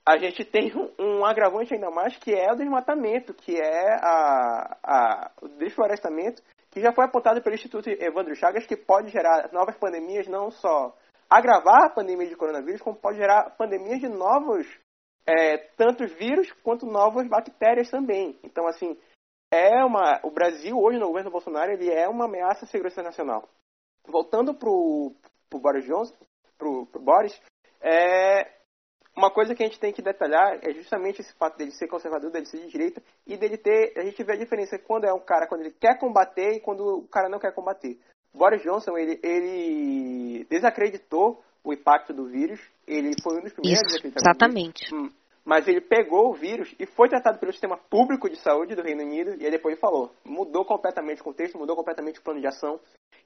a 0.08 0.18
gente 0.18 0.46
tem 0.46 0.72
um, 0.76 0.92
um, 1.00 1.26
agravante 1.26 1.74
ainda 1.74 1.90
mais 1.90 2.16
que 2.18 2.34
é 2.34 2.52
o 2.52 2.56
desmatamento, 2.56 3.34
que 3.34 3.60
é 3.60 3.94
a, 3.96 4.78
a, 4.84 5.32
o 5.42 5.48
desflorestamento, 5.48 6.44
que 6.70 6.80
já 6.80 6.94
foi 6.94 7.06
apontado 7.06 7.42
pelo 7.42 7.56
Instituto 7.56 7.90
Evandro 7.90 8.36
Chagas, 8.36 8.68
que 8.68 8.78
pode 8.78 9.10
gerar 9.10 9.52
novas 9.52 9.76
pandemias, 9.78 10.28
não 10.28 10.52
só 10.52 10.96
agravar 11.30 11.86
a 11.86 11.90
pandemia 11.90 12.28
de 12.28 12.36
coronavírus, 12.36 12.82
como 12.82 12.98
pode 12.98 13.18
gerar 13.18 13.56
pandemias 13.58 14.00
de 14.00 14.08
novos, 14.08 14.68
é, 15.26 15.58
tanto 15.76 16.06
vírus 16.06 16.52
quanto 16.64 16.86
novas 16.86 17.28
bactérias 17.28 17.90
também. 17.90 18.38
Então, 18.44 18.68
assim, 18.68 18.96
é 19.52 19.84
uma, 19.84 20.20
o 20.24 20.30
Brasil 20.30 20.78
hoje 20.78 21.00
no 21.00 21.08
governo 21.08 21.32
Bolsonaro 21.32 21.72
ele 21.72 21.90
é 21.90 22.08
uma 22.08 22.26
ameaça 22.26 22.66
à 22.66 22.68
segurança 22.68 23.02
nacional. 23.02 23.50
Voltando 24.08 24.54
para 24.54 24.70
o 24.70 25.16
Boris 25.52 25.86
Johnson, 25.86 26.16
para 26.58 26.68
o 26.68 26.86
Boris, 27.00 27.42
é, 27.82 28.52
uma 29.16 29.32
coisa 29.32 29.56
que 29.56 29.64
a 29.64 29.66
gente 29.66 29.80
tem 29.80 29.94
que 29.94 30.02
detalhar 30.02 30.60
é 30.62 30.74
justamente 30.74 31.22
esse 31.22 31.34
fato 31.36 31.58
dele 31.58 31.72
ser 31.72 31.88
conservador, 31.88 32.30
dele 32.32 32.46
ser 32.46 32.60
de 32.60 32.68
direita 32.68 33.02
e 33.26 33.38
dele 33.38 33.58
ter. 33.58 33.94
A 33.98 34.04
gente 34.04 34.22
vê 34.24 34.34
a 34.34 34.38
diferença 34.38 34.78
quando 34.78 35.06
é 35.06 35.14
um 35.14 35.20
cara, 35.20 35.48
quando 35.48 35.62
ele 35.62 35.76
quer 35.80 35.98
combater 35.98 36.56
e 36.56 36.60
quando 36.60 37.00
o 37.00 37.08
cara 37.08 37.30
não 37.30 37.40
quer 37.40 37.54
combater. 37.54 37.98
Boris 38.34 38.62
Johnson, 38.62 38.98
ele, 38.98 39.20
ele 39.24 40.46
desacreditou 40.50 41.42
o 41.64 41.74
impacto 41.74 42.14
do 42.14 42.26
vírus, 42.26 42.60
ele 42.86 43.14
foi 43.24 43.38
um 43.38 43.42
dos 43.42 43.54
primeiros 43.54 43.96
Isso, 43.96 44.08
Exatamente. 44.08 44.94
Hum, 44.94 45.10
mas 45.44 45.68
ele 45.68 45.80
pegou 45.80 46.30
o 46.30 46.34
vírus 46.34 46.76
e 46.78 46.86
foi 46.86 47.08
tratado 47.08 47.40
pelo 47.40 47.54
sistema 47.54 47.78
público 47.78 48.30
de 48.30 48.36
saúde 48.36 48.76
do 48.76 48.84
Reino 48.84 49.04
Unido, 49.04 49.36
e 49.40 49.46
aí 49.46 49.52
depois 49.52 49.80
falou. 49.80 50.12
Mudou 50.26 50.66
completamente 50.66 51.22
o 51.22 51.24
contexto, 51.24 51.58
mudou 51.58 51.76
completamente 51.76 52.20
o 52.20 52.22
plano 52.22 52.42
de 52.42 52.48
ação. 52.48 52.80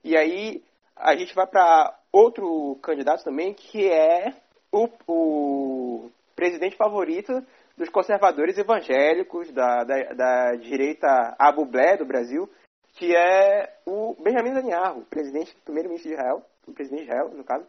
E 0.03 0.15
aí 0.15 0.63
a 0.96 1.15
gente 1.15 1.34
vai 1.34 1.48
para 1.48 1.98
outro 2.12 2.77
candidato 2.81 3.24
também, 3.24 3.53
que 3.53 3.89
é 3.89 4.34
o, 4.71 4.89
o 5.07 6.11
presidente 6.35 6.75
favorito 6.75 7.45
dos 7.77 7.89
conservadores 7.89 8.57
evangélicos 8.57 9.51
da, 9.51 9.83
da, 9.83 10.13
da 10.13 10.55
direita 10.55 11.35
abublé 11.39 11.97
do 11.97 12.05
Brasil, 12.05 12.49
que 12.95 13.15
é 13.15 13.79
o 13.85 14.15
Benjamin 14.21 14.51
Netanyahu, 14.51 15.05
presidente, 15.05 15.55
primeiro-ministro 15.63 16.09
de 16.09 16.15
Israel, 16.15 16.45
presidente 16.73 17.05
de 17.05 17.09
Israel, 17.09 17.29
no 17.29 17.43
caso. 17.43 17.65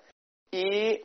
E 0.53 1.05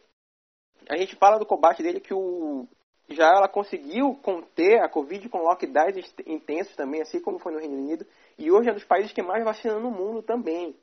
a 0.90 0.98
gente 0.98 1.16
fala 1.16 1.38
do 1.38 1.46
combate 1.46 1.84
dele 1.84 2.00
que 2.00 2.14
o 2.14 2.68
já 3.08 3.28
ela 3.28 3.48
conseguiu 3.48 4.16
conter 4.16 4.82
a 4.82 4.90
Covid 4.90 5.30
com 5.30 5.38
lockdowns 5.38 6.14
intensos 6.26 6.76
também, 6.76 7.02
assim 7.02 7.20
como 7.20 7.38
foi 7.38 7.54
no 7.54 7.60
Reino 7.60 7.76
Unido, 7.76 8.06
e 8.38 8.52
hoje 8.52 8.70
é 8.70 8.72
um 8.72 8.76
dos 8.76 8.84
países 8.84 9.14
que 9.14 9.22
mais 9.22 9.44
vacina 9.44 9.80
no 9.80 9.92
mundo 9.92 10.24
também. 10.24 10.76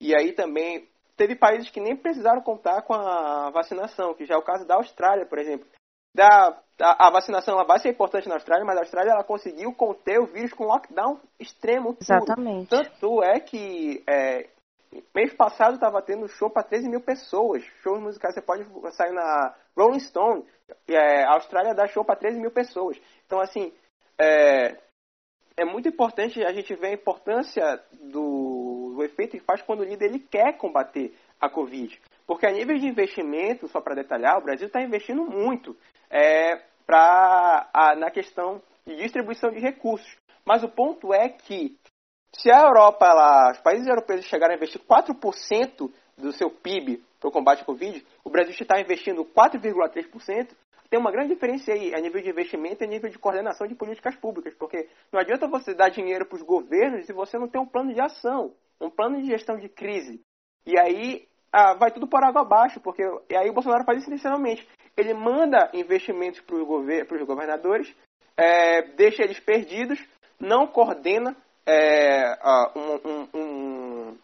E 0.00 0.14
aí 0.14 0.32
também 0.32 0.88
teve 1.18 1.34
países 1.34 1.68
que 1.68 1.80
nem 1.80 1.96
precisaram 1.96 2.40
contar 2.40 2.82
com 2.82 2.94
a 2.94 3.50
vacinação, 3.50 4.14
que 4.14 4.24
já 4.24 4.36
é 4.36 4.38
o 4.38 4.42
caso 4.42 4.64
da 4.64 4.76
Austrália, 4.76 5.26
por 5.26 5.38
exemplo. 5.38 5.66
Da, 6.14 6.56
a, 6.80 7.08
a 7.08 7.10
vacinação 7.10 7.54
ela 7.54 7.66
vai 7.66 7.78
ser 7.80 7.90
importante 7.90 8.28
na 8.28 8.36
Austrália, 8.36 8.64
mas 8.64 8.76
a 8.76 8.80
Austrália 8.80 9.10
ela 9.10 9.24
conseguiu 9.24 9.74
conter 9.74 10.18
o 10.20 10.26
vírus 10.26 10.52
com 10.52 10.64
lockdown 10.64 11.20
extremo. 11.38 11.94
Puro. 11.94 11.98
Exatamente. 12.00 12.70
Tanto 12.70 13.22
é 13.22 13.40
que 13.40 14.02
é, 14.08 14.48
mês 15.14 15.34
passado 15.34 15.74
estava 15.74 16.00
tendo 16.00 16.28
show 16.28 16.48
para 16.48 16.62
13 16.62 16.88
mil 16.88 17.00
pessoas. 17.00 17.64
Shows 17.82 18.00
musicais 18.00 18.34
você 18.34 18.40
pode 18.40 18.64
sair 18.92 19.12
na 19.12 19.54
Rolling 19.76 20.00
Stone. 20.00 20.44
É, 20.86 21.24
a 21.24 21.34
Austrália 21.34 21.74
dá 21.74 21.86
show 21.88 22.04
para 22.04 22.16
13 22.16 22.40
mil 22.40 22.52
pessoas. 22.52 22.96
Então, 23.26 23.40
assim, 23.40 23.72
é, 24.20 24.76
é 25.56 25.64
muito 25.64 25.88
importante 25.88 26.42
a 26.44 26.52
gente 26.52 26.74
ver 26.76 26.88
a 26.88 26.92
importância 26.94 27.82
do, 27.92 28.57
do 28.98 29.04
efeito 29.04 29.38
que 29.38 29.44
faz 29.44 29.62
quando 29.62 29.80
o 29.80 29.84
líder 29.84 30.06
ele 30.06 30.18
quer 30.18 30.56
combater 30.56 31.14
a 31.40 31.48
Covid. 31.48 32.00
Porque 32.26 32.46
a 32.46 32.50
nível 32.50 32.76
de 32.76 32.86
investimento, 32.86 33.68
só 33.68 33.80
para 33.80 33.94
detalhar, 33.94 34.38
o 34.38 34.42
Brasil 34.42 34.66
está 34.66 34.82
investindo 34.82 35.24
muito 35.24 35.76
é, 36.10 36.56
pra, 36.84 37.70
a, 37.72 37.94
na 37.94 38.10
questão 38.10 38.60
de 38.84 38.96
distribuição 38.96 39.50
de 39.50 39.60
recursos. 39.60 40.16
Mas 40.44 40.64
o 40.64 40.68
ponto 40.68 41.14
é 41.14 41.28
que 41.28 41.76
se 42.34 42.50
a 42.50 42.62
Europa, 42.62 43.06
ela, 43.06 43.52
os 43.52 43.58
países 43.58 43.86
europeus 43.86 44.24
chegarem 44.24 44.54
a 44.54 44.56
investir 44.56 44.80
4% 44.82 45.90
do 46.16 46.32
seu 46.32 46.50
PIB 46.50 47.02
para 47.20 47.28
o 47.28 47.32
combate 47.32 47.62
à 47.62 47.64
Covid, 47.64 48.04
o 48.24 48.30
Brasil 48.30 48.54
está 48.58 48.80
investindo 48.80 49.24
4,3%, 49.24 50.50
tem 50.90 50.98
uma 50.98 51.12
grande 51.12 51.34
diferença 51.34 51.72
aí 51.72 51.94
a 51.94 52.00
nível 52.00 52.20
de 52.20 52.30
investimento 52.30 52.82
e 52.82 52.86
a 52.86 52.88
nível 52.88 53.10
de 53.10 53.18
coordenação 53.18 53.66
de 53.66 53.74
políticas 53.74 54.16
públicas, 54.16 54.54
porque 54.54 54.88
não 55.12 55.20
adianta 55.20 55.46
você 55.46 55.74
dar 55.74 55.90
dinheiro 55.90 56.26
para 56.26 56.36
os 56.36 56.42
governos 56.42 57.06
se 57.06 57.12
você 57.12 57.38
não 57.38 57.48
tem 57.48 57.60
um 57.60 57.66
plano 57.66 57.92
de 57.92 58.00
ação, 58.00 58.54
um 58.80 58.90
plano 58.90 59.20
de 59.20 59.28
gestão 59.28 59.56
de 59.56 59.68
crise. 59.68 60.20
E 60.66 60.78
aí 60.78 61.28
ah, 61.52 61.74
vai 61.74 61.90
tudo 61.90 62.06
por 62.06 62.22
água 62.22 62.42
abaixo, 62.42 62.80
porque 62.80 63.02
e 63.28 63.36
aí 63.36 63.48
o 63.48 63.52
Bolsonaro 63.52 63.84
faz 63.84 63.98
isso 63.98 64.08
intencionalmente. 64.08 64.68
Ele 64.96 65.14
manda 65.14 65.70
investimentos 65.72 66.40
para 66.40 66.56
os 66.56 66.66
gover 66.66 67.06
governadores, 67.24 67.94
é, 68.36 68.82
deixa 68.82 69.22
eles 69.22 69.40
perdidos, 69.40 69.98
não 70.38 70.66
coordena 70.66 71.36
é, 71.66 72.38
um, 72.76 73.10
um, 73.10 73.28
um, 73.34 74.18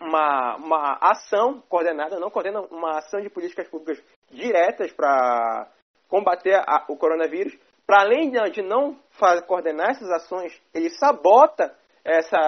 uma, 0.00 0.56
uma 0.56 0.98
ação 1.00 1.62
coordenada, 1.68 2.18
não 2.18 2.30
coordena 2.30 2.60
uma 2.70 2.98
ação 2.98 3.20
de 3.20 3.30
políticas 3.30 3.68
públicas 3.68 4.02
diretas 4.30 4.92
para 4.92 5.68
combater 6.08 6.54
a, 6.54 6.84
o 6.88 6.96
coronavírus. 6.96 7.56
Para 7.86 8.02
além 8.02 8.30
de 8.30 8.62
não 8.62 8.98
fazer, 9.12 9.42
coordenar 9.46 9.90
essas 9.90 10.10
ações, 10.10 10.60
ele 10.74 10.90
sabota 10.90 11.72
essa, 12.06 12.38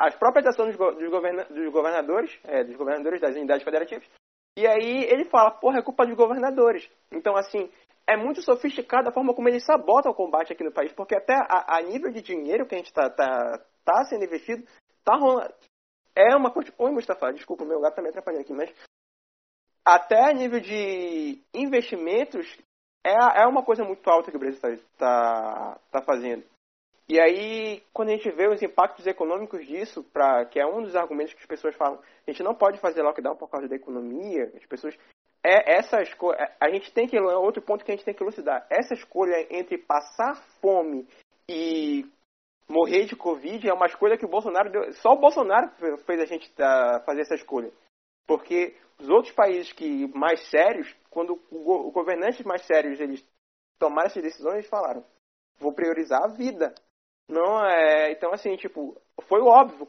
as 0.00 0.14
próprias 0.16 0.46
ações 0.46 0.76
dos, 0.76 1.10
governa, 1.10 1.44
dos 1.44 1.72
governadores, 1.72 2.38
é, 2.44 2.62
dos 2.62 2.76
governadores 2.76 3.20
das 3.20 3.34
unidades 3.34 3.64
federativas. 3.64 4.06
E 4.54 4.66
aí 4.66 5.04
ele 5.04 5.24
fala, 5.24 5.50
porra, 5.50 5.78
é 5.78 5.82
culpa 5.82 6.04
dos 6.04 6.14
governadores. 6.14 6.86
Então, 7.10 7.34
assim, 7.34 7.70
é 8.06 8.16
muito 8.18 8.42
sofisticada 8.42 9.08
a 9.08 9.12
forma 9.12 9.34
como 9.34 9.48
ele 9.48 9.60
sabota 9.60 10.10
o 10.10 10.14
combate 10.14 10.52
aqui 10.52 10.62
no 10.62 10.72
país, 10.72 10.92
porque 10.92 11.16
até 11.16 11.34
a, 11.34 11.78
a 11.78 11.82
nível 11.82 12.12
de 12.12 12.20
dinheiro 12.20 12.66
que 12.66 12.74
a 12.74 12.78
gente 12.78 12.88
está 12.88 13.08
tá, 13.08 13.64
tá 13.82 14.04
sendo 14.04 14.24
investido, 14.24 14.62
tá 15.02 15.16
rolando. 15.16 15.54
É 16.14 16.36
uma 16.36 16.50
coisa. 16.50 16.70
Oi, 16.76 16.90
Mustafa, 16.90 17.32
desculpa, 17.32 17.64
meu 17.64 17.80
gato 17.80 17.94
tá 17.94 18.02
me 18.02 18.08
atrapalhando 18.08 18.42
aqui, 18.42 18.52
mas 18.52 18.70
até 19.86 20.28
a 20.28 20.34
nível 20.34 20.60
de 20.60 21.42
investimentos, 21.54 22.46
é, 23.06 23.42
é 23.42 23.46
uma 23.46 23.64
coisa 23.64 23.84
muito 23.84 24.06
alta 24.10 24.30
que 24.30 24.36
o 24.36 24.40
Brasil 24.40 24.58
está 24.58 24.76
tá, 24.98 25.80
tá 25.92 26.02
fazendo. 26.02 26.44
E 27.10 27.18
aí, 27.18 27.82
quando 27.92 28.10
a 28.10 28.12
gente 28.12 28.30
vê 28.30 28.46
os 28.48 28.60
impactos 28.60 29.06
econômicos 29.06 29.66
disso, 29.66 30.04
pra, 30.12 30.44
que 30.44 30.60
é 30.60 30.66
um 30.66 30.82
dos 30.82 30.94
argumentos 30.94 31.32
que 31.32 31.40
as 31.40 31.46
pessoas 31.46 31.74
falam, 31.74 31.98
a 32.26 32.30
gente 32.30 32.42
não 32.42 32.54
pode 32.54 32.78
fazer 32.80 33.02
lockdown 33.02 33.34
por 33.34 33.48
causa 33.48 33.66
da 33.66 33.76
economia, 33.76 34.52
as 34.54 34.66
pessoas. 34.66 34.94
É 35.42 35.78
essa 35.78 36.02
escolha. 36.02 36.36
É, 36.36 36.56
a 36.60 36.68
gente 36.70 36.92
tem 36.92 37.06
que. 37.06 37.18
Outro 37.18 37.62
ponto 37.62 37.82
que 37.82 37.90
a 37.90 37.94
gente 37.94 38.04
tem 38.04 38.12
que 38.12 38.22
elucidar. 38.22 38.66
Essa 38.68 38.92
escolha 38.92 39.46
entre 39.50 39.78
passar 39.78 40.34
fome 40.60 41.08
e 41.48 42.04
morrer 42.68 43.06
de 43.06 43.16
Covid 43.16 43.66
é 43.66 43.72
uma 43.72 43.86
escolha 43.86 44.18
que 44.18 44.26
o 44.26 44.28
Bolsonaro 44.28 44.70
deu. 44.70 44.92
Só 44.94 45.12
o 45.12 45.18
Bolsonaro 45.18 45.70
fez 46.04 46.20
a 46.20 46.26
gente 46.26 46.52
tá, 46.52 47.02
fazer 47.06 47.22
essa 47.22 47.36
escolha. 47.36 47.72
Porque 48.26 48.76
os 48.98 49.08
outros 49.08 49.32
países 49.32 49.72
que 49.72 50.06
mais 50.08 50.46
sérios, 50.50 50.94
quando 51.08 51.40
os 51.50 51.92
governantes 51.92 52.44
mais 52.44 52.62
sérios 52.66 53.00
eles 53.00 53.24
tomaram 53.78 54.08
essas 54.08 54.22
decisões, 54.22 54.56
eles 54.56 54.68
falaram: 54.68 55.02
vou 55.58 55.72
priorizar 55.72 56.22
a 56.22 56.28
vida. 56.28 56.74
Não 57.28 57.64
é, 57.64 58.10
então 58.10 58.32
assim, 58.32 58.56
tipo, 58.56 58.96
foi 59.28 59.40
óbvio, 59.40 59.86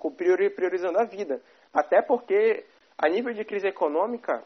priorizando 0.51 0.99
a 0.99 1.05
vida. 1.05 1.41
Até 1.73 2.01
porque, 2.01 2.65
a 2.97 3.07
nível 3.07 3.33
de 3.33 3.45
crise 3.45 3.67
econômica, 3.67 4.43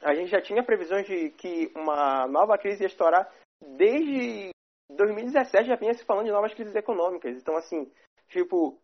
a 0.00 0.14
gente 0.14 0.30
já 0.30 0.40
tinha 0.40 0.62
previsões 0.62 1.06
de 1.06 1.30
que 1.30 1.72
uma 1.74 2.26
nova 2.28 2.56
crise 2.58 2.82
ia 2.84 2.86
estourar 2.86 3.28
desde 3.60 4.50
2017 4.90 5.68
já 5.68 5.76
vinha 5.76 5.94
se 5.94 6.04
falando 6.04 6.26
de 6.26 6.32
novas 6.32 6.54
crises 6.54 6.74
econômicas. 6.74 7.36
Então, 7.36 7.56
assim, 7.56 7.90
tipo, 8.28 8.78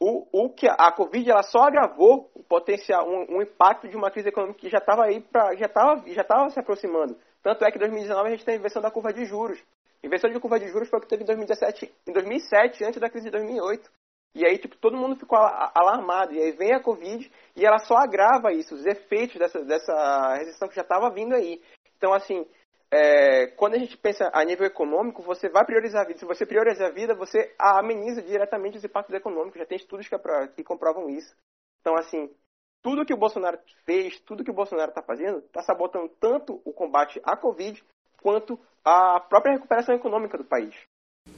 o, 0.00 0.46
o 0.46 0.50
que 0.50 0.66
a 0.66 0.90
Covid 0.92 1.30
ela 1.30 1.42
só 1.42 1.60
agravou 1.64 2.30
o 2.34 2.42
potencial, 2.42 3.08
um, 3.08 3.36
um 3.36 3.42
impacto 3.42 3.88
de 3.88 3.96
uma 3.96 4.10
crise 4.10 4.28
econômica 4.28 4.58
que 4.58 4.70
já 4.70 4.78
estava 4.78 5.04
aí 5.04 5.20
para 5.20 5.54
já 5.54 5.66
estava 5.66 6.02
já 6.08 6.22
estava 6.22 6.50
se 6.50 6.58
aproximando. 6.58 7.16
Tanto 7.42 7.64
é 7.64 7.70
que 7.70 7.76
em 7.76 7.80
2019 7.80 8.28
a 8.28 8.30
gente 8.32 8.44
tem 8.44 8.54
a 8.54 8.58
inversão 8.58 8.82
da 8.82 8.90
curva 8.90 9.12
de 9.12 9.24
juros. 9.24 9.62
Inversão 10.04 10.30
de 10.30 10.40
curva 10.40 10.58
de 10.58 10.68
juros 10.68 10.88
foi 10.88 10.98
o 10.98 11.02
que 11.02 11.08
teve 11.08 11.22
em 11.22 11.26
2017, 11.26 11.94
em 12.08 12.12
2007, 12.12 12.84
antes 12.84 13.00
da 13.00 13.08
crise 13.08 13.26
de 13.26 13.32
2008. 13.32 13.90
E 14.34 14.46
aí, 14.46 14.58
tipo, 14.58 14.76
todo 14.76 14.96
mundo 14.96 15.16
ficou 15.16 15.38
alarmado. 15.38 16.32
E 16.32 16.40
aí 16.40 16.52
vem 16.52 16.72
a 16.72 16.82
Covid 16.82 17.30
e 17.54 17.64
ela 17.64 17.78
só 17.78 17.96
agrava 17.96 18.52
isso, 18.52 18.74
os 18.74 18.86
efeitos 18.86 19.36
dessa, 19.38 19.62
dessa 19.64 20.34
recessão 20.34 20.68
que 20.68 20.74
já 20.74 20.82
estava 20.82 21.10
vindo 21.10 21.34
aí. 21.34 21.62
Então, 21.96 22.12
assim, 22.12 22.46
é, 22.90 23.46
quando 23.48 23.74
a 23.74 23.78
gente 23.78 23.96
pensa 23.96 24.30
a 24.32 24.44
nível 24.44 24.66
econômico, 24.66 25.22
você 25.22 25.48
vai 25.48 25.64
priorizar 25.64 26.02
a 26.02 26.06
vida. 26.06 26.18
Se 26.18 26.24
você 26.24 26.44
priorizar 26.44 26.88
a 26.88 26.92
vida, 26.92 27.14
você 27.14 27.54
ameniza 27.58 28.22
diretamente 28.22 28.78
os 28.78 28.84
impactos 28.84 29.14
econômicos. 29.14 29.58
Já 29.58 29.66
tem 29.66 29.76
estudos 29.76 30.08
que, 30.08 30.16
que 30.56 30.64
comprovam 30.64 31.08
isso. 31.10 31.34
Então, 31.80 31.94
assim, 31.96 32.34
tudo 32.82 33.04
que 33.04 33.14
o 33.14 33.18
Bolsonaro 33.18 33.58
fez, 33.84 34.18
tudo 34.20 34.44
que 34.44 34.50
o 34.50 34.54
Bolsonaro 34.54 34.90
está 34.90 35.02
fazendo, 35.02 35.38
está 35.38 35.62
sabotando 35.62 36.08
tanto 36.18 36.60
o 36.64 36.72
combate 36.72 37.20
à 37.24 37.36
Covid 37.36 37.82
quanto 38.22 38.58
a 38.84 39.20
própria 39.20 39.52
recuperação 39.52 39.94
econômica 39.94 40.38
do 40.38 40.44
país. 40.44 40.74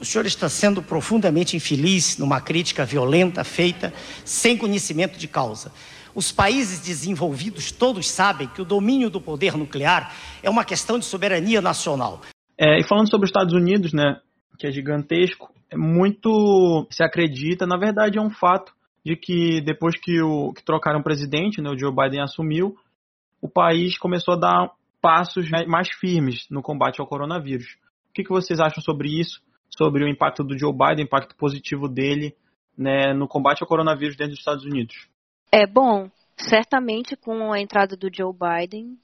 O 0.00 0.04
senhor 0.04 0.26
está 0.26 0.48
sendo 0.48 0.82
profundamente 0.82 1.56
infeliz 1.56 2.18
numa 2.18 2.40
crítica 2.40 2.84
violenta 2.84 3.44
feita 3.44 3.92
sem 4.24 4.56
conhecimento 4.56 5.18
de 5.18 5.28
causa. 5.28 5.72
Os 6.14 6.30
países 6.30 6.80
desenvolvidos 6.80 7.72
todos 7.72 8.08
sabem 8.08 8.48
que 8.48 8.62
o 8.62 8.64
domínio 8.64 9.10
do 9.10 9.20
poder 9.20 9.56
nuclear 9.56 10.14
é 10.42 10.48
uma 10.48 10.64
questão 10.64 10.98
de 10.98 11.04
soberania 11.04 11.60
nacional. 11.60 12.20
É, 12.56 12.78
e 12.78 12.84
falando 12.84 13.10
sobre 13.10 13.24
os 13.24 13.30
Estados 13.30 13.52
Unidos, 13.52 13.92
né, 13.92 14.20
que 14.58 14.66
é 14.66 14.70
gigantesco, 14.70 15.52
é 15.70 15.76
muito 15.76 16.86
se 16.90 17.02
acredita, 17.02 17.66
na 17.66 17.76
verdade 17.76 18.18
é 18.18 18.22
um 18.22 18.30
fato 18.30 18.72
de 19.04 19.16
que 19.16 19.60
depois 19.60 19.96
que, 19.98 20.22
o, 20.22 20.52
que 20.52 20.64
trocaram 20.64 21.00
o 21.00 21.04
presidente, 21.04 21.60
né, 21.60 21.68
o 21.68 21.78
Joe 21.78 21.92
Biden 21.94 22.20
assumiu, 22.20 22.76
o 23.42 23.48
país 23.48 23.98
começou 23.98 24.34
a 24.34 24.38
dar 24.38 24.70
passos 25.04 25.50
mais 25.68 25.90
firmes 25.90 26.46
no 26.50 26.62
combate 26.62 26.98
ao 26.98 27.06
coronavírus. 27.06 27.76
O 28.08 28.12
que, 28.14 28.26
vocês 28.26 28.58
acham 28.58 28.82
sobre 28.82 29.20
isso? 29.20 29.42
Sobre 29.68 30.02
o 30.02 30.08
impacto 30.08 30.42
do 30.42 30.58
Joe 30.58 30.72
Biden, 30.72 31.04
impacto 31.04 31.36
positivo 31.36 31.88
dele 31.88 32.34
né, 32.74 33.12
no 33.12 33.28
combate 33.28 33.62
ao 33.62 33.68
coronavírus 33.68 34.16
dentro 34.16 34.30
dos 34.30 34.38
Estados 34.38 34.64
Unidos? 34.64 35.06
É 35.52 35.66
bom, 35.66 36.10
certamente 36.38 37.16
com 37.16 37.52
a 37.52 37.60
entrada 37.60 37.94
do 37.98 38.08
Joe 38.10 38.32
Biden, 38.32 38.96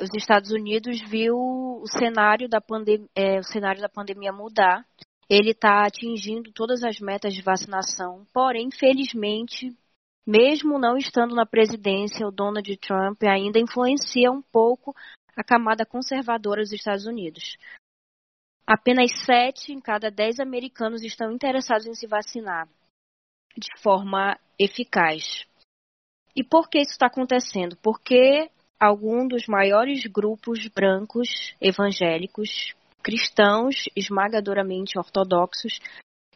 os 0.00 0.14
Estados 0.14 0.52
Unidos 0.52 1.00
viu 1.10 1.34
o 1.34 1.86
cenário 1.88 2.48
da, 2.48 2.60
pandem 2.60 3.08
é, 3.12 3.40
o 3.40 3.42
cenário 3.42 3.80
da 3.80 3.88
pandemia 3.88 4.30
mudar. 4.30 4.86
Ele 5.28 5.50
está 5.50 5.84
atingindo 5.84 6.52
todas 6.52 6.84
as 6.84 7.00
metas 7.00 7.34
de 7.34 7.42
vacinação, 7.42 8.24
porém, 8.32 8.68
infelizmente, 8.68 9.76
mesmo 10.26 10.78
não 10.78 10.96
estando 10.96 11.34
na 11.34 11.46
presidência, 11.46 12.26
o 12.26 12.32
Donald 12.32 12.76
Trump 12.78 13.22
ainda 13.22 13.60
influencia 13.60 14.30
um 14.30 14.42
pouco 14.42 14.94
a 15.36 15.44
camada 15.44 15.84
conservadora 15.84 16.62
dos 16.62 16.72
Estados 16.72 17.06
Unidos. 17.06 17.56
Apenas 18.66 19.10
sete 19.24 19.72
em 19.72 19.80
cada 19.80 20.10
dez 20.10 20.40
americanos 20.40 21.02
estão 21.02 21.30
interessados 21.30 21.86
em 21.86 21.94
se 21.94 22.06
vacinar 22.06 22.66
de 23.56 23.68
forma 23.80 24.38
eficaz. 24.58 25.46
E 26.34 26.42
por 26.42 26.68
que 26.68 26.78
isso 26.78 26.92
está 26.92 27.06
acontecendo? 27.06 27.76
Porque 27.82 28.50
alguns 28.78 29.28
dos 29.28 29.46
maiores 29.46 30.04
grupos 30.06 30.66
brancos 30.68 31.54
evangélicos, 31.60 32.74
cristãos 33.02 33.84
esmagadoramente 33.94 34.98
ortodoxos, 34.98 35.78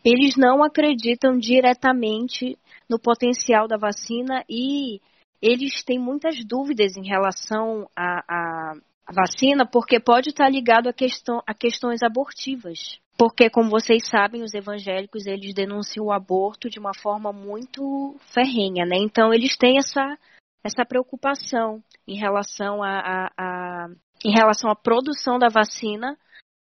eles 0.05 0.37
não 0.37 0.63
acreditam 0.63 1.37
diretamente 1.37 2.57
no 2.89 2.99
potencial 2.99 3.69
da 3.69 3.77
vacina 3.77 4.45
e 4.49 5.01
eles 5.43 5.83
têm 5.85 5.99
muitas 5.99 6.45
dúvidas 6.45 6.97
em 6.97 7.07
relação 7.07 7.89
à, 7.95 8.25
à 8.29 8.75
vacina, 9.13 9.67
porque 9.67 10.01
pode 10.01 10.31
estar 10.31 10.49
ligado 10.49 10.89
a, 10.89 10.93
questão, 10.93 11.43
a 11.47 11.55
questões 11.55 12.03
abortivas. 12.03 12.99
Porque, 13.19 13.51
como 13.51 13.69
vocês 13.69 14.09
sabem, 14.09 14.43
os 14.43 14.55
evangélicos 14.55 15.27
eles 15.27 15.53
denunciam 15.53 16.07
o 16.07 16.13
aborto 16.13 16.71
de 16.71 16.79
uma 16.79 16.95
forma 16.95 17.33
muito 17.33 18.17
ferrenha, 18.33 18.87
né? 18.87 18.97
Então 18.97 19.33
eles 19.35 19.57
têm 19.57 19.77
essa, 19.79 20.17
essa 20.65 20.87
preocupação 20.87 21.83
em 22.09 22.19
relação 22.19 22.83
a, 22.83 22.99
a, 22.99 23.31
a 23.37 23.89
em 24.25 24.33
relação 24.33 24.71
à 24.71 24.77
produção 24.77 25.39
da 25.39 25.49
vacina 25.49 26.17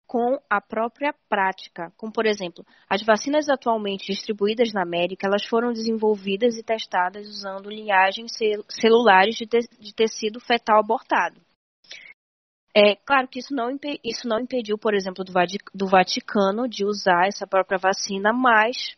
com 0.07 0.39
a 0.51 0.61
própria 0.61 1.15
prática. 1.29 1.91
Como, 1.97 2.13
por 2.13 2.27
exemplo, 2.27 2.65
as 2.89 3.03
vacinas 3.03 3.49
atualmente 3.49 4.13
distribuídas 4.13 4.73
na 4.73 4.83
América, 4.83 5.27
elas 5.27 5.47
foram 5.47 5.73
desenvolvidas 5.73 6.59
e 6.59 6.63
testadas 6.63 7.27
usando 7.27 7.71
linhagens 7.71 8.33
celulares 8.69 9.37
de, 9.37 9.47
te 9.47 9.61
de 9.81 9.95
tecido 9.95 10.39
fetal 10.39 10.81
abortado. 10.81 11.41
É 12.75 12.97
claro 12.97 13.29
que 13.29 13.39
isso 13.39 13.55
não, 13.55 13.79
isso 14.03 14.27
não 14.27 14.41
impediu, 14.41 14.79
por 14.79 14.95
exemplo, 14.95 15.23
do, 15.25 15.33
do 15.75 15.87
Vaticano 15.87 16.67
de 16.67 16.85
usar 16.85 17.27
essa 17.27 17.47
própria 17.47 17.79
vacina, 17.79 18.33
mas 18.33 18.97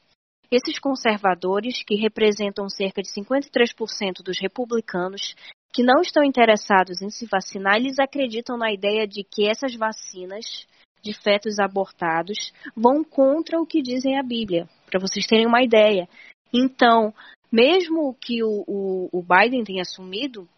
esses 0.51 0.79
conservadores, 0.79 1.83
que 1.83 1.97
representam 1.97 2.69
cerca 2.69 3.03
de 3.03 3.09
53% 3.09 4.23
dos 4.25 4.39
republicanos, 4.39 5.35
que 5.73 5.83
não 5.83 6.01
estão 6.01 6.23
interessados 6.23 7.03
em 7.03 7.11
se 7.11 7.27
vacinar, 7.27 7.77
eles 7.77 7.99
acreditam 7.99 8.57
na 8.57 8.73
ideia 8.73 9.09
de 9.09 9.25
que 9.25 9.49
essas 9.49 9.75
vacinas 9.75 10.45
de 11.03 11.13
fetos 11.13 11.59
abortados 11.59 12.53
vão 12.77 13.03
contra 13.03 13.61
o 13.61 13.67
que 13.67 13.83
dizem 13.83 14.17
a 14.17 14.23
Bíblia, 14.23 14.69
para 14.87 15.01
vocês 15.01 15.27
terem 15.27 15.47
uma 15.47 15.63
ideia. 15.63 16.09
Então, 16.53 17.13
mesmo 17.51 18.17
que 18.21 18.43
o, 18.45 18.65
o, 18.67 19.09
o 19.13 19.23
Biden 19.23 19.65
tenha 19.65 19.83
assumido, 19.83 20.49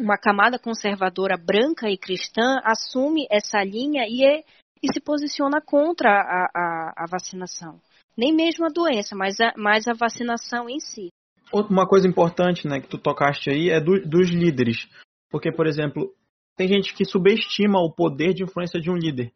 uma 0.00 0.16
camada 0.18 0.58
conservadora 0.58 1.36
branca 1.36 1.88
e 1.88 1.96
cristã 1.96 2.60
assume 2.64 3.26
essa 3.30 3.62
linha 3.62 4.04
e, 4.08 4.24
é, 4.24 4.42
e 4.82 4.92
se 4.92 5.00
posiciona 5.00 5.60
contra 5.60 6.10
a, 6.10 6.50
a, 6.54 7.04
a, 7.04 7.06
vacinação. 7.10 7.80
Nem 8.16 8.34
mesmo 8.34 8.66
a 8.66 8.68
doença, 8.68 9.14
mas 9.14 9.40
a, 9.40 9.52
mas 9.56 9.86
a 9.86 9.92
vacinação 9.92 10.68
em 10.68 10.80
si. 10.80 11.08
Uma 11.52 11.86
coisa 11.86 12.08
importante 12.08 12.66
né, 12.66 12.80
que 12.80 12.88
tu 12.88 12.98
tocaste 12.98 13.50
aí 13.50 13.70
é 13.70 13.80
do, 13.80 14.00
dos 14.00 14.30
líderes. 14.30 14.88
Porque, 15.30 15.52
por 15.52 15.66
exemplo, 15.66 16.12
tem 16.56 16.68
gente 16.68 16.94
que 16.94 17.04
subestima 17.04 17.78
o 17.80 17.92
poder 17.92 18.32
de 18.32 18.42
influência 18.42 18.80
de 18.80 18.90
um 18.90 18.96
líder. 18.96 19.32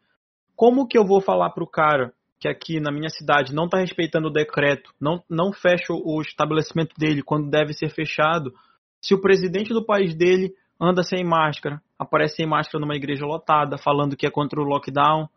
Como 0.55 0.87
que 0.87 0.97
eu 0.97 1.05
vou 1.05 1.21
falar 1.21 1.51
para 1.51 1.63
o 1.63 1.69
cara 1.69 2.13
que 2.39 2.47
aqui 2.47 2.79
na 2.79 2.91
minha 2.91 3.09
cidade 3.09 3.53
não 3.53 3.65
está 3.65 3.77
respeitando 3.77 4.27
o 4.27 4.33
decreto, 4.33 4.91
não, 4.99 5.23
não 5.29 5.53
fecha 5.53 5.93
o 5.93 6.21
estabelecimento 6.21 6.95
dele 6.97 7.21
quando 7.21 7.51
deve 7.51 7.71
ser 7.73 7.89
fechado, 7.89 8.51
se 9.01 9.13
o 9.13 9.21
presidente 9.21 9.73
do 9.73 9.83
país 9.83 10.15
dele 10.15 10.53
anda 10.79 11.03
sem 11.03 11.23
máscara, 11.23 11.81
aparece 11.97 12.37
sem 12.37 12.47
máscara 12.47 12.79
numa 12.79 12.95
igreja 12.95 13.25
lotada, 13.25 13.77
falando 13.77 14.15
que 14.15 14.25
é 14.25 14.31
contra 14.31 14.59
o 14.59 14.63
lockdown, 14.63 15.27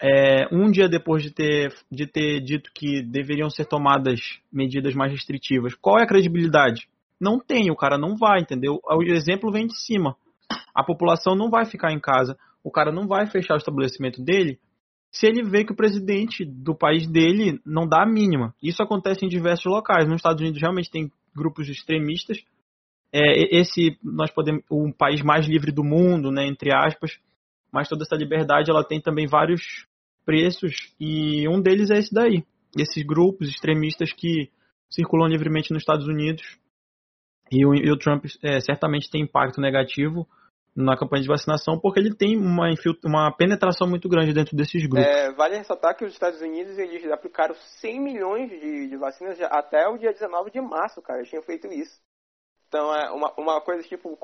é, 0.00 0.48
um 0.52 0.70
dia 0.70 0.88
depois 0.88 1.22
de 1.22 1.30
ter, 1.30 1.72
de 1.90 2.06
ter 2.06 2.40
dito 2.40 2.70
que 2.74 3.02
deveriam 3.02 3.48
ser 3.48 3.66
tomadas 3.66 4.20
medidas 4.52 4.94
mais 4.94 5.12
restritivas, 5.12 5.74
qual 5.74 5.98
é 5.98 6.02
a 6.02 6.06
credibilidade? 6.06 6.88
Não 7.20 7.38
tem, 7.38 7.70
o 7.70 7.76
cara 7.76 7.96
não 7.96 8.16
vai, 8.16 8.40
entendeu? 8.40 8.80
O 8.84 9.02
exemplo 9.02 9.52
vem 9.52 9.66
de 9.66 9.78
cima. 9.78 10.16
A 10.74 10.82
população 10.82 11.36
não 11.36 11.48
vai 11.50 11.64
ficar 11.64 11.92
em 11.92 12.00
casa, 12.00 12.36
o 12.64 12.70
cara 12.70 12.90
não 12.90 13.06
vai 13.06 13.26
fechar 13.26 13.54
o 13.54 13.58
estabelecimento 13.58 14.22
dele 14.22 14.58
se 15.12 15.26
ele 15.26 15.42
vê 15.42 15.62
que 15.62 15.72
o 15.72 15.76
presidente 15.76 16.42
do 16.44 16.74
país 16.74 17.06
dele 17.06 17.60
não 17.66 17.86
dá 17.86 18.02
a 18.02 18.06
mínima. 18.06 18.54
Isso 18.62 18.82
acontece 18.82 19.26
em 19.26 19.28
diversos 19.28 19.66
locais. 19.66 20.08
Nos 20.08 20.16
Estados 20.16 20.40
Unidos 20.40 20.60
realmente 20.60 20.90
tem 20.90 21.12
grupos 21.36 21.68
extremistas 21.68 22.42
é, 23.12 23.58
esse 23.60 23.98
nós 24.02 24.30
podemos 24.30 24.62
o 24.70 24.90
país 24.92 25.22
mais 25.22 25.46
livre 25.46 25.70
do 25.70 25.84
mundo, 25.84 26.30
né, 26.30 26.46
entre 26.46 26.74
aspas, 26.74 27.18
mas 27.70 27.88
toda 27.88 28.04
essa 28.04 28.16
liberdade 28.16 28.70
ela 28.70 28.84
tem 28.84 29.00
também 29.00 29.26
vários 29.26 29.86
preços 30.24 30.72
e 30.98 31.46
um 31.48 31.60
deles 31.60 31.90
é 31.90 31.98
esse 31.98 32.12
daí, 32.12 32.42
esses 32.78 33.04
grupos 33.04 33.48
extremistas 33.48 34.12
que 34.12 34.50
circulam 34.90 35.28
livremente 35.28 35.72
nos 35.72 35.82
Estados 35.82 36.06
Unidos 36.06 36.58
e 37.50 37.66
o, 37.66 37.74
e 37.74 37.90
o 37.90 37.98
Trump 37.98 38.24
é, 38.42 38.60
certamente 38.60 39.10
tem 39.10 39.22
impacto 39.22 39.60
negativo 39.60 40.26
na 40.74 40.96
campanha 40.96 41.22
de 41.22 41.28
vacinação 41.28 41.78
porque 41.78 42.00
ele 42.00 42.14
tem 42.14 42.38
uma, 42.38 42.70
uma 43.04 43.30
penetração 43.36 43.86
muito 43.86 44.08
grande 44.08 44.32
dentro 44.32 44.56
desses 44.56 44.86
grupos. 44.86 45.06
É, 45.06 45.30
vale 45.32 45.58
ressaltar 45.58 45.94
que 45.94 46.04
os 46.04 46.12
Estados 46.12 46.40
Unidos 46.40 46.78
eles 46.78 47.04
aplicaram 47.10 47.54
100 47.54 48.00
milhões 48.00 48.48
de, 48.48 48.88
de 48.88 48.96
vacinas 48.96 49.38
até 49.42 49.86
o 49.86 49.98
dia 49.98 50.12
19 50.12 50.50
de 50.50 50.62
março, 50.62 51.02
cara, 51.02 51.18
eles 51.18 51.28
tinham 51.28 51.42
feito 51.42 51.66
isso. 51.66 52.00
Então 52.72 52.94
é 52.94 53.10
uma, 53.10 53.34
uma 53.36 53.60
coisa 53.60 53.86
tipo 53.86 54.18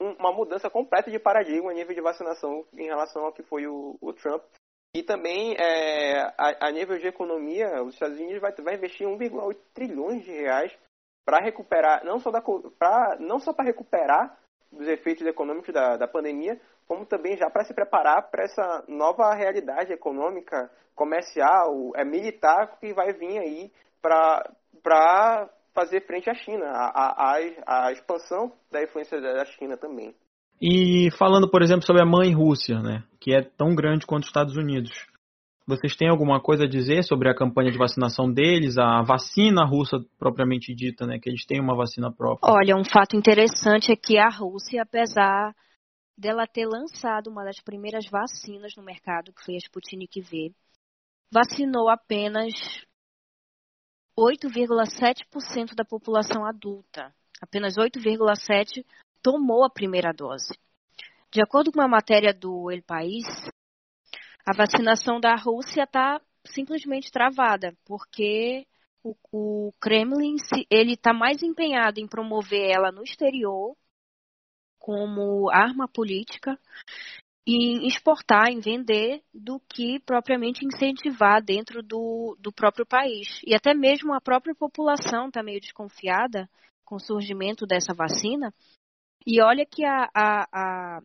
uma 0.00 0.32
mudança 0.32 0.70
completa 0.70 1.10
de 1.10 1.18
paradigma 1.18 1.70
a 1.70 1.74
nível 1.74 1.94
de 1.94 2.00
vacinação 2.00 2.64
em 2.72 2.86
relação 2.86 3.26
ao 3.26 3.32
que 3.32 3.42
foi 3.42 3.66
o, 3.66 3.98
o 4.00 4.10
Trump. 4.14 4.42
E 4.96 5.02
também 5.02 5.54
é, 5.58 6.22
a, 6.38 6.68
a, 6.68 6.70
nível 6.72 6.98
de 6.98 7.06
economia, 7.06 7.82
os 7.82 7.92
Estados 7.92 8.18
Unidos 8.18 8.40
vai, 8.40 8.52
vai 8.52 8.74
investir 8.76 9.06
1,8 9.06 9.54
trilhões 9.74 10.24
de 10.24 10.32
reais 10.32 10.74
para 11.26 11.44
recuperar, 11.44 12.02
não 12.02 12.18
só, 12.18 12.30
da, 12.30 12.40
pra, 12.40 13.18
não 13.20 13.38
só 13.38 13.52
para 13.52 13.66
recuperar 13.66 14.34
dos 14.72 14.88
efeitos 14.88 15.26
econômicos 15.26 15.72
da, 15.74 15.98
da 15.98 16.08
pandemia, 16.08 16.58
como 16.88 17.04
também 17.04 17.36
já 17.36 17.50
para 17.50 17.64
se 17.64 17.74
preparar 17.74 18.30
para 18.30 18.44
essa 18.44 18.82
nova 18.88 19.34
realidade 19.34 19.92
econômica, 19.92 20.70
comercial, 20.94 21.92
é, 21.94 22.02
militar 22.02 22.78
que 22.80 22.94
vai 22.94 23.12
vir 23.12 23.38
aí 23.38 23.70
para 24.00 25.50
fazer 25.74 26.06
frente 26.06 26.28
à 26.28 26.34
China, 26.34 26.66
a, 26.66 27.36
a, 27.36 27.86
a 27.86 27.92
expansão 27.92 28.52
da 28.70 28.82
influência 28.82 29.20
da 29.20 29.44
China 29.44 29.76
também. 29.76 30.14
E 30.60 31.10
falando, 31.18 31.50
por 31.50 31.62
exemplo, 31.62 31.86
sobre 31.86 32.02
a 32.02 32.06
mãe 32.06 32.34
Rússia, 32.34 32.80
né, 32.80 33.02
que 33.18 33.34
é 33.34 33.42
tão 33.42 33.74
grande 33.74 34.06
quanto 34.06 34.24
os 34.24 34.28
Estados 34.28 34.56
Unidos. 34.56 34.90
Vocês 35.66 35.94
têm 35.94 36.08
alguma 36.08 36.40
coisa 36.40 36.64
a 36.64 36.68
dizer 36.68 37.04
sobre 37.04 37.30
a 37.30 37.34
campanha 37.34 37.70
de 37.70 37.78
vacinação 37.78 38.30
deles, 38.30 38.76
a 38.76 39.02
vacina 39.02 39.64
russa 39.64 39.98
propriamente 40.18 40.74
dita, 40.74 41.06
né? 41.06 41.20
Que 41.22 41.30
eles 41.30 41.46
têm 41.46 41.60
uma 41.60 41.76
vacina 41.76 42.10
própria. 42.12 42.52
Olha, 42.52 42.76
um 42.76 42.84
fato 42.84 43.16
interessante 43.16 43.92
é 43.92 43.96
que 43.96 44.18
a 44.18 44.28
Rússia, 44.28 44.82
apesar 44.82 45.54
dela 46.18 46.44
ter 46.44 46.66
lançado 46.66 47.30
uma 47.30 47.44
das 47.44 47.62
primeiras 47.62 48.04
vacinas 48.10 48.74
no 48.76 48.82
mercado, 48.82 49.32
que 49.32 49.44
foi 49.44 49.54
a 49.54 49.58
Sputnik 49.58 50.20
V, 50.20 50.50
vacinou 51.32 51.88
apenas 51.88 52.52
8,7% 54.20 55.74
da 55.74 55.84
população 55.84 56.44
adulta. 56.44 57.14
Apenas 57.40 57.76
8,7% 57.76 58.84
tomou 59.22 59.64
a 59.64 59.70
primeira 59.70 60.12
dose. 60.12 60.52
De 61.32 61.42
acordo 61.42 61.72
com 61.72 61.80
uma 61.80 61.88
matéria 61.88 62.34
do 62.34 62.70
El 62.70 62.82
País, 62.82 63.24
a 64.46 64.54
vacinação 64.54 65.18
da 65.18 65.34
Rússia 65.36 65.84
está 65.84 66.20
simplesmente 66.44 67.10
travada, 67.10 67.74
porque 67.86 68.66
o, 69.02 69.14
o 69.32 69.72
Kremlin 69.80 70.36
ele 70.68 70.94
está 70.94 71.14
mais 71.14 71.42
empenhado 71.42 71.98
em 71.98 72.06
promover 72.06 72.70
ela 72.70 72.92
no 72.92 73.02
exterior 73.02 73.74
como 74.78 75.50
arma 75.50 75.86
política 75.86 76.58
em 77.54 77.86
exportar, 77.86 78.48
em 78.48 78.60
vender, 78.60 79.22
do 79.32 79.60
que 79.60 79.98
propriamente 80.00 80.64
incentivar 80.64 81.42
dentro 81.42 81.82
do, 81.82 82.36
do 82.38 82.52
próprio 82.52 82.86
país. 82.86 83.40
E 83.46 83.54
até 83.54 83.74
mesmo 83.74 84.12
a 84.12 84.20
própria 84.20 84.54
população 84.54 85.28
está 85.28 85.42
meio 85.42 85.60
desconfiada 85.60 86.48
com 86.84 86.96
o 86.96 87.00
surgimento 87.00 87.66
dessa 87.66 87.94
vacina. 87.94 88.52
E 89.26 89.42
olha 89.42 89.64
que 89.66 89.84
a, 89.84 90.08
a, 90.14 90.48
a, 90.52 91.00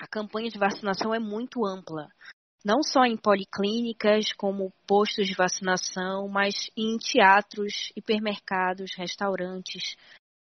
a 0.00 0.06
campanha 0.08 0.50
de 0.50 0.58
vacinação 0.58 1.14
é 1.14 1.18
muito 1.18 1.64
ampla 1.66 2.08
não 2.64 2.82
só 2.82 3.04
em 3.04 3.16
policlínicas, 3.16 4.32
como 4.34 4.72
postos 4.86 5.26
de 5.26 5.34
vacinação, 5.34 6.28
mas 6.28 6.54
em 6.76 6.98
teatros, 6.98 7.90
hipermercados, 7.96 8.90
restaurantes. 8.96 9.96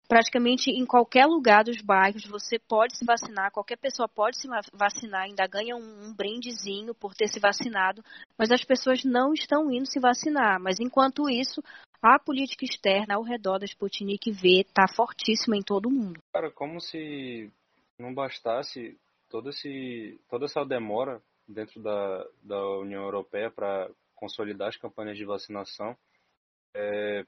Praticamente 0.08 0.70
em 0.70 0.86
qualquer 0.86 1.26
lugar 1.26 1.64
dos 1.64 1.82
bairros 1.82 2.26
você 2.26 2.60
pode 2.60 2.98
se 2.98 3.04
vacinar, 3.04 3.52
qualquer 3.52 3.78
pessoa 3.78 4.08
pode 4.08 4.40
se 4.40 4.48
vacinar, 4.74 5.24
ainda 5.24 5.48
ganha 5.48 5.76
um, 5.76 6.08
um 6.08 6.14
brindezinho 6.14 6.94
por 6.94 7.16
ter 7.16 7.28
se 7.28 7.40
vacinado, 7.40 8.04
mas 8.38 8.52
as 8.52 8.64
pessoas 8.64 9.04
não 9.04 9.34
estão 9.34 9.72
indo 9.72 9.86
se 9.88 10.00
vacinar. 10.00 10.60
Mas 10.60 10.80
enquanto 10.80 11.30
isso, 11.30 11.62
a 12.02 12.20
política 12.20 12.66
externa 12.66 13.16
ao 13.16 13.24
redor 13.24 13.58
da 13.58 13.66
Sputnik 13.66 14.32
V 14.32 14.62
está 14.62 14.86
fortíssima 14.88 15.58
em 15.58 15.64
todo 15.64 15.88
o 15.88 15.92
mundo. 15.92 16.20
Cara, 16.32 16.52
como 16.52 16.80
se 16.80 17.52
não 17.98 18.14
bastasse 18.14 18.98
todo 19.30 19.50
esse, 19.50 20.20
toda 20.30 20.46
essa 20.46 20.64
demora 20.64 21.22
dentro 21.48 21.82
da, 21.82 22.26
da 22.44 22.70
União 22.78 23.04
Europeia 23.04 23.50
para 23.50 23.90
consolidar 24.16 24.70
as 24.70 24.78
campanhas 24.78 25.18
de 25.18 25.26
vacinação. 25.26 25.96
É, 26.76 27.26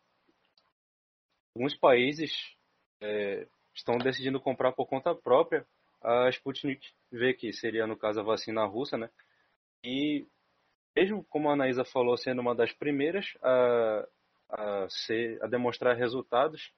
alguns 1.56 1.76
países 1.76 2.56
é, 3.02 3.48
estão 3.74 3.98
decidindo 3.98 4.40
comprar 4.40 4.72
por 4.72 4.88
conta 4.88 5.14
própria 5.14 5.66
a 6.02 6.30
Sputnik 6.30 6.88
V, 7.12 7.34
que 7.34 7.52
seria, 7.54 7.88
no 7.88 7.98
caso, 7.98 8.20
a 8.20 8.24
vacina 8.24 8.66
russa, 8.66 8.98
né? 8.98 9.10
E 9.84 10.26
mesmo 10.96 11.24
como 11.30 11.50
a 11.50 11.54
Anaísa 11.54 11.84
falou, 11.86 12.18
sendo 12.18 12.42
uma 12.42 12.56
das 12.56 12.74
primeiras 12.74 13.26
a, 13.44 14.08
a, 14.50 14.88
ser, 14.90 15.42
a 15.44 15.48
demonstrar 15.48 15.96
resultados 15.96 16.72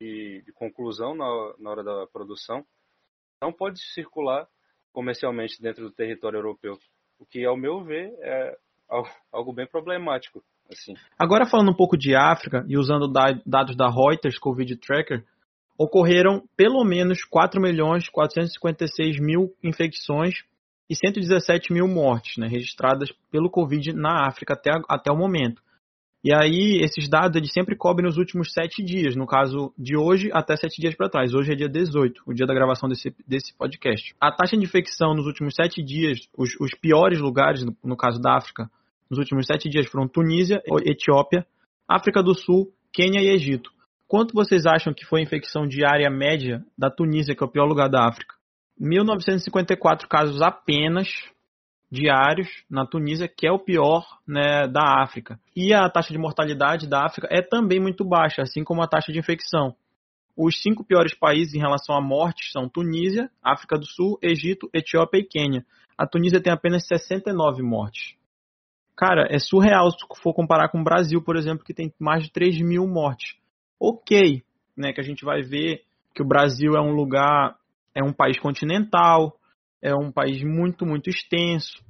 de, 0.00 0.42
de 0.44 0.52
conclusão 0.52 1.14
na, 1.14 1.54
na 1.58 1.70
hora 1.70 1.84
da 1.84 2.06
produção, 2.08 2.64
não 3.40 3.52
pode 3.52 3.80
circular 3.92 4.48
comercialmente 4.92 5.62
dentro 5.62 5.84
do 5.84 5.92
território 5.92 6.38
europeu, 6.38 6.76
o 7.18 7.24
que, 7.24 7.44
ao 7.44 7.56
meu 7.56 7.84
ver, 7.84 8.12
é 8.20 8.58
algo 9.32 9.52
bem 9.52 9.66
problemático. 9.66 10.42
Assim. 10.68 10.94
Agora 11.18 11.46
falando 11.46 11.70
um 11.70 11.76
pouco 11.76 11.96
de 11.96 12.14
África 12.14 12.64
e 12.68 12.76
usando 12.76 13.12
dados 13.46 13.76
da 13.76 13.88
Reuters 13.88 14.38
Covid 14.38 14.76
Tracker, 14.76 15.24
ocorreram 15.80 16.42
pelo 16.54 16.84
menos 16.84 17.24
4 17.24 17.58
milhões 17.58 18.06
456 18.10 19.18
mil 19.18 19.54
infecções 19.64 20.34
e 20.90 20.94
117 20.94 21.72
mil 21.72 21.88
mortes 21.88 22.36
né, 22.36 22.46
registradas 22.46 23.10
pelo 23.30 23.48
Covid 23.48 23.94
na 23.94 24.26
África 24.28 24.52
até, 24.52 24.72
até 24.86 25.10
o 25.10 25.16
momento. 25.16 25.62
E 26.22 26.34
aí, 26.34 26.82
esses 26.82 27.08
dados 27.08 27.34
eles 27.34 27.50
sempre 27.50 27.74
cobrem 27.74 28.06
nos 28.06 28.18
últimos 28.18 28.52
sete 28.52 28.84
dias, 28.84 29.16
no 29.16 29.26
caso 29.26 29.72
de 29.78 29.96
hoje 29.96 30.28
até 30.34 30.54
sete 30.54 30.78
dias 30.82 30.94
para 30.94 31.08
trás. 31.08 31.32
Hoje 31.32 31.52
é 31.52 31.56
dia 31.56 31.68
18, 31.68 32.24
o 32.26 32.34
dia 32.34 32.44
da 32.44 32.52
gravação 32.52 32.86
desse, 32.86 33.14
desse 33.26 33.56
podcast. 33.56 34.14
A 34.20 34.30
taxa 34.30 34.58
de 34.58 34.64
infecção 34.64 35.14
nos 35.14 35.24
últimos 35.24 35.54
sete 35.54 35.82
dias, 35.82 36.18
os, 36.36 36.50
os 36.60 36.74
piores 36.74 37.20
lugares, 37.20 37.64
no, 37.64 37.74
no 37.82 37.96
caso 37.96 38.20
da 38.20 38.36
África, 38.36 38.70
nos 39.08 39.18
últimos 39.18 39.46
sete 39.46 39.70
dias 39.70 39.86
foram 39.86 40.06
Tunísia, 40.06 40.62
Etiópia, 40.84 41.46
África 41.88 42.22
do 42.22 42.34
Sul, 42.34 42.70
Quênia 42.92 43.22
e 43.22 43.30
Egito. 43.30 43.72
Quanto 44.10 44.34
vocês 44.34 44.66
acham 44.66 44.92
que 44.92 45.06
foi 45.06 45.20
a 45.20 45.22
infecção 45.22 45.68
diária 45.68 46.10
média 46.10 46.64
da 46.76 46.90
Tunísia, 46.90 47.32
que 47.32 47.44
é 47.44 47.46
o 47.46 47.48
pior 47.48 47.64
lugar 47.64 47.88
da 47.88 48.08
África? 48.08 48.34
1.954 48.76 50.08
casos 50.08 50.42
apenas 50.42 51.06
diários 51.88 52.48
na 52.68 52.84
Tunísia, 52.84 53.28
que 53.28 53.46
é 53.46 53.52
o 53.52 53.58
pior 53.60 54.04
né, 54.26 54.66
da 54.66 55.00
África. 55.00 55.38
E 55.54 55.72
a 55.72 55.88
taxa 55.88 56.12
de 56.12 56.18
mortalidade 56.18 56.88
da 56.88 57.06
África 57.06 57.28
é 57.30 57.40
também 57.40 57.78
muito 57.78 58.04
baixa, 58.04 58.42
assim 58.42 58.64
como 58.64 58.82
a 58.82 58.88
taxa 58.88 59.12
de 59.12 59.20
infecção. 59.20 59.76
Os 60.36 60.60
cinco 60.60 60.82
piores 60.82 61.14
países 61.14 61.54
em 61.54 61.60
relação 61.60 61.94
à 61.94 62.00
morte 62.00 62.50
são 62.50 62.68
Tunísia, 62.68 63.30
África 63.40 63.78
do 63.78 63.86
Sul, 63.86 64.18
Egito, 64.20 64.68
Etiópia 64.74 65.18
e 65.20 65.24
Quênia. 65.24 65.64
A 65.96 66.04
Tunísia 66.04 66.42
tem 66.42 66.52
apenas 66.52 66.84
69 66.84 67.62
mortes. 67.62 68.16
Cara, 68.96 69.28
é 69.30 69.38
surreal 69.38 69.88
se 69.92 69.98
for 70.20 70.34
comparar 70.34 70.68
com 70.68 70.80
o 70.80 70.84
Brasil, 70.84 71.22
por 71.22 71.36
exemplo, 71.36 71.64
que 71.64 71.72
tem 71.72 71.94
mais 71.96 72.24
de 72.24 72.32
3 72.32 72.60
mil 72.60 72.88
mortes. 72.88 73.38
Ok, 73.80 74.42
né, 74.76 74.92
que 74.92 75.00
a 75.00 75.04
gente 75.04 75.24
vai 75.24 75.42
ver 75.42 75.84
que 76.14 76.22
o 76.22 76.26
Brasil 76.26 76.74
é 76.76 76.80
um 76.80 76.92
lugar, 76.92 77.56
é 77.94 78.02
um 78.02 78.12
país 78.12 78.38
continental, 78.38 79.38
é 79.80 79.94
um 79.94 80.12
país 80.12 80.42
muito, 80.42 80.84
muito 80.84 81.08
extenso, 81.08 81.82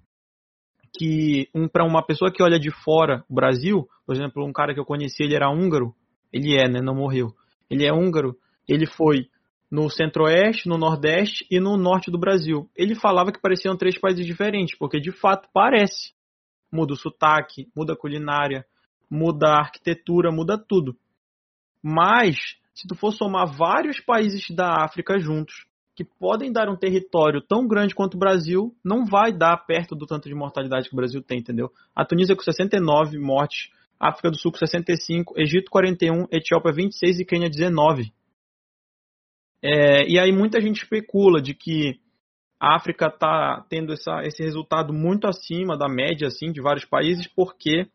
que 0.96 1.48
um, 1.54 1.68
para 1.68 1.84
uma 1.84 2.04
pessoa 2.04 2.32
que 2.32 2.42
olha 2.42 2.58
de 2.58 2.70
fora 2.70 3.24
o 3.28 3.34
Brasil, 3.34 3.88
por 4.06 4.14
exemplo, 4.14 4.44
um 4.46 4.52
cara 4.52 4.74
que 4.74 4.80
eu 4.80 4.84
conheci, 4.84 5.22
ele 5.22 5.34
era 5.34 5.50
húngaro, 5.50 5.94
ele 6.32 6.56
é, 6.56 6.68
né, 6.68 6.80
não 6.80 6.94
morreu. 6.94 7.34
Ele 7.68 7.86
é 7.86 7.92
húngaro, 7.92 8.36
ele 8.68 8.86
foi 8.86 9.28
no 9.70 9.88
centro-oeste, 9.88 10.68
no 10.68 10.76
nordeste 10.76 11.46
e 11.50 11.60
no 11.60 11.76
norte 11.76 12.10
do 12.10 12.18
Brasil. 12.18 12.68
Ele 12.74 12.94
falava 12.94 13.30
que 13.30 13.40
pareciam 13.40 13.76
três 13.76 13.98
países 13.98 14.26
diferentes, 14.26 14.76
porque 14.76 14.98
de 15.00 15.12
fato 15.12 15.48
parece. 15.52 16.12
Muda 16.72 16.92
o 16.92 16.96
sotaque, 16.96 17.68
muda 17.74 17.94
a 17.94 17.96
culinária, 17.96 18.64
muda 19.08 19.48
a 19.48 19.58
arquitetura, 19.58 20.30
muda 20.30 20.56
tudo. 20.56 20.96
Mas, 21.82 22.36
se 22.74 22.86
tu 22.86 22.94
for 22.94 23.12
somar 23.12 23.46
vários 23.46 24.00
países 24.00 24.44
da 24.50 24.84
África 24.84 25.18
juntos, 25.18 25.66
que 25.94 26.04
podem 26.04 26.50
dar 26.50 26.68
um 26.68 26.76
território 26.76 27.42
tão 27.42 27.66
grande 27.66 27.94
quanto 27.94 28.14
o 28.14 28.18
Brasil, 28.18 28.74
não 28.82 29.04
vai 29.04 29.32
dar 29.32 29.56
perto 29.66 29.94
do 29.94 30.06
tanto 30.06 30.28
de 30.28 30.34
mortalidade 30.34 30.88
que 30.88 30.94
o 30.94 30.96
Brasil 30.96 31.22
tem, 31.22 31.40
entendeu? 31.40 31.70
A 31.94 32.04
Tunísia 32.04 32.34
com 32.34 32.42
69 32.42 33.18
mortes, 33.18 33.70
África 33.98 34.30
do 34.30 34.38
Sul 34.38 34.50
com 34.50 34.58
65, 34.58 35.34
Egito 35.38 35.70
41, 35.70 36.26
Etiópia 36.32 36.72
26 36.72 37.20
e 37.20 37.24
Quênia 37.24 37.50
19. 37.50 38.12
É, 39.62 40.08
e 40.08 40.18
aí 40.18 40.32
muita 40.32 40.58
gente 40.58 40.82
especula 40.82 41.42
de 41.42 41.52
que 41.52 42.00
a 42.58 42.76
África 42.76 43.08
está 43.08 43.64
tendo 43.68 43.92
essa, 43.92 44.22
esse 44.22 44.42
resultado 44.42 44.92
muito 44.94 45.26
acima 45.26 45.76
da 45.76 45.88
média 45.88 46.28
assim, 46.28 46.50
de 46.50 46.62
vários 46.62 46.84
países, 46.84 47.26
porque 47.26 47.88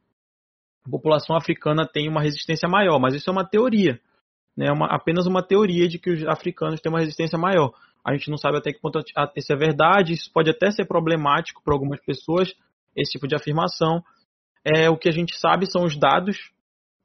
a 0.85 0.89
população 0.89 1.35
africana 1.35 1.87
tem 1.87 2.07
uma 2.07 2.21
resistência 2.21 2.69
maior. 2.69 2.99
Mas 2.99 3.15
isso 3.15 3.29
é 3.29 3.33
uma 3.33 3.45
teoria. 3.45 3.99
Né, 4.55 4.71
uma, 4.71 4.87
apenas 4.87 5.25
uma 5.25 5.43
teoria 5.43 5.87
de 5.87 5.99
que 5.99 6.09
os 6.09 6.25
africanos 6.27 6.79
têm 6.79 6.89
uma 6.91 6.99
resistência 6.99 7.37
maior. 7.37 7.73
A 8.05 8.13
gente 8.13 8.29
não 8.29 8.37
sabe 8.37 8.57
até 8.57 8.71
que 8.71 8.79
ponto 8.79 8.99
isso 9.35 9.51
é 9.51 9.55
verdade, 9.55 10.13
isso 10.13 10.31
pode 10.31 10.49
até 10.49 10.71
ser 10.71 10.85
problemático 10.85 11.61
para 11.63 11.73
algumas 11.73 11.99
pessoas, 11.99 12.53
esse 12.95 13.13
tipo 13.13 13.27
de 13.27 13.35
afirmação. 13.35 14.01
É, 14.63 14.89
o 14.89 14.97
que 14.97 15.09
a 15.09 15.11
gente 15.11 15.37
sabe 15.37 15.69
são 15.69 15.83
os 15.83 15.97
dados, 15.97 16.51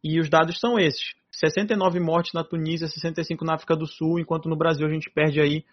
e 0.02 0.18
os 0.18 0.28
dados 0.28 0.58
são 0.58 0.78
esses. 0.78 1.14
69 1.32 2.00
mortes 2.00 2.32
na 2.32 2.42
Tunísia, 2.42 2.88
65 2.88 3.44
na 3.44 3.54
África 3.54 3.76
do 3.76 3.86
Sul, 3.86 4.18
enquanto 4.18 4.48
no 4.48 4.56
Brasil 4.56 4.86
a 4.86 4.90
gente 4.90 5.10
perde 5.10 5.40
aí 5.40 5.64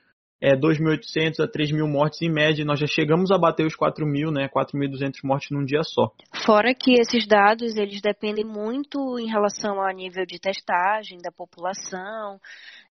é, 0.42 0.56
2.800 0.56 1.44
a 1.44 1.48
3.000 1.48 1.88
mortes 1.88 2.22
em 2.22 2.32
média, 2.32 2.64
nós 2.64 2.80
já 2.80 2.88
chegamos 2.88 3.32
a 3.32 3.38
bater 3.38 3.66
os 3.66 3.76
4.000, 3.76 4.32
né, 4.32 4.48
4.200 4.50 5.20
mortes 5.24 5.50
num 5.52 5.66
dia 5.66 5.82
só. 5.84 6.12
Fora 6.46 6.74
que 6.74 6.94
esses 6.94 7.28
dados, 7.28 7.76
eles 7.76 8.02
dependem 8.02 8.46
muito 8.46 9.18
em 9.20 9.28
relação 9.28 9.82
ao 9.82 9.94
nível 9.94 10.26
de 10.26 10.40
testagem 10.40 11.18
da 11.20 11.32
população, 11.32 12.40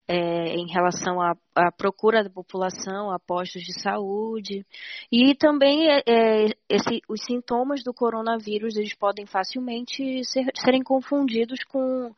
é, 0.07 0.55
em 0.55 0.67
relação 0.71 1.21
à, 1.21 1.35
à, 1.55 1.71
procura 1.71 2.23
da 2.23 2.29
população, 2.29 3.11
a 3.11 3.19
postos 3.19 3.63
de 3.63 3.79
saúde. 3.79 4.65
E 5.11 5.35
também 5.35 5.87
é, 5.89 6.01
é, 6.07 6.45
esse, 6.69 7.01
os 7.07 7.23
sintomas 7.25 7.83
do 7.83 7.93
coronavírus 7.93 8.75
eles 8.75 8.95
podem 8.95 9.25
facilmente 9.25 10.23
ser, 10.25 10.45
serem 10.55 10.83
confundidos 10.83 11.63
com 11.67 12.13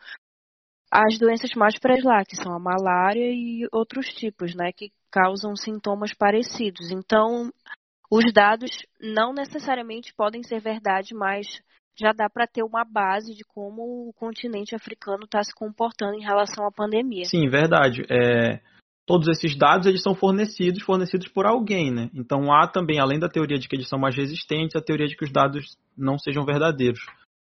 as 0.92 1.18
doenças 1.18 1.54
mais 1.54 1.78
pré 1.78 1.96
que 2.28 2.36
são 2.36 2.54
a 2.54 2.60
malária 2.60 3.30
e 3.30 3.68
outros 3.74 4.08
tipos, 4.08 4.56
né, 4.56 4.72
que 4.72 4.92
causam 5.12 5.56
sintomas 5.56 6.14
parecidos. 6.14 6.92
Então, 6.92 7.52
os 8.12 8.32
dados 8.34 8.72
não 9.02 9.34
necessariamente 9.34 10.14
podem 10.14 10.44
ser 10.44 10.60
verdade, 10.60 11.14
mas 11.14 11.48
já 12.00 12.14
dá 12.14 12.30
para 12.30 12.48
ter 12.48 12.64
uma 12.64 12.84
base 12.86 13.34
de 13.34 13.44
como 13.44 14.10
o 14.10 14.14
continente 14.14 14.76
africano 14.76 15.24
está 15.24 15.44
se 15.44 15.54
comportando 15.54 16.16
em 16.16 16.24
relação 16.24 16.66
à 16.66 16.72
pandemia. 16.72 17.26
Sim, 17.26 17.50
verdade. 17.50 18.06
É, 18.10 18.60
todos 19.06 19.28
esses 19.28 19.58
dados 19.58 19.88
eles 19.88 20.04
são 20.04 20.14
fornecidos, 20.14 20.84
fornecidos 20.84 21.28
por 21.28 21.46
alguém, 21.46 21.92
né? 21.92 22.10
Então 22.14 22.54
há 22.54 22.68
também, 22.68 23.00
além 23.00 23.20
da 23.20 23.28
teoria 23.28 23.58
de 23.58 23.68
que 23.68 23.76
eles 23.76 23.90
são 23.90 23.98
mais 23.98 24.16
resistentes, 24.16 24.76
a 24.76 24.82
teoria 24.82 25.08
de 25.08 25.16
que 25.16 25.26
os 25.26 25.32
dados 25.32 25.78
não 25.98 26.20
sejam 26.20 26.46
verdadeiros. 26.46 27.00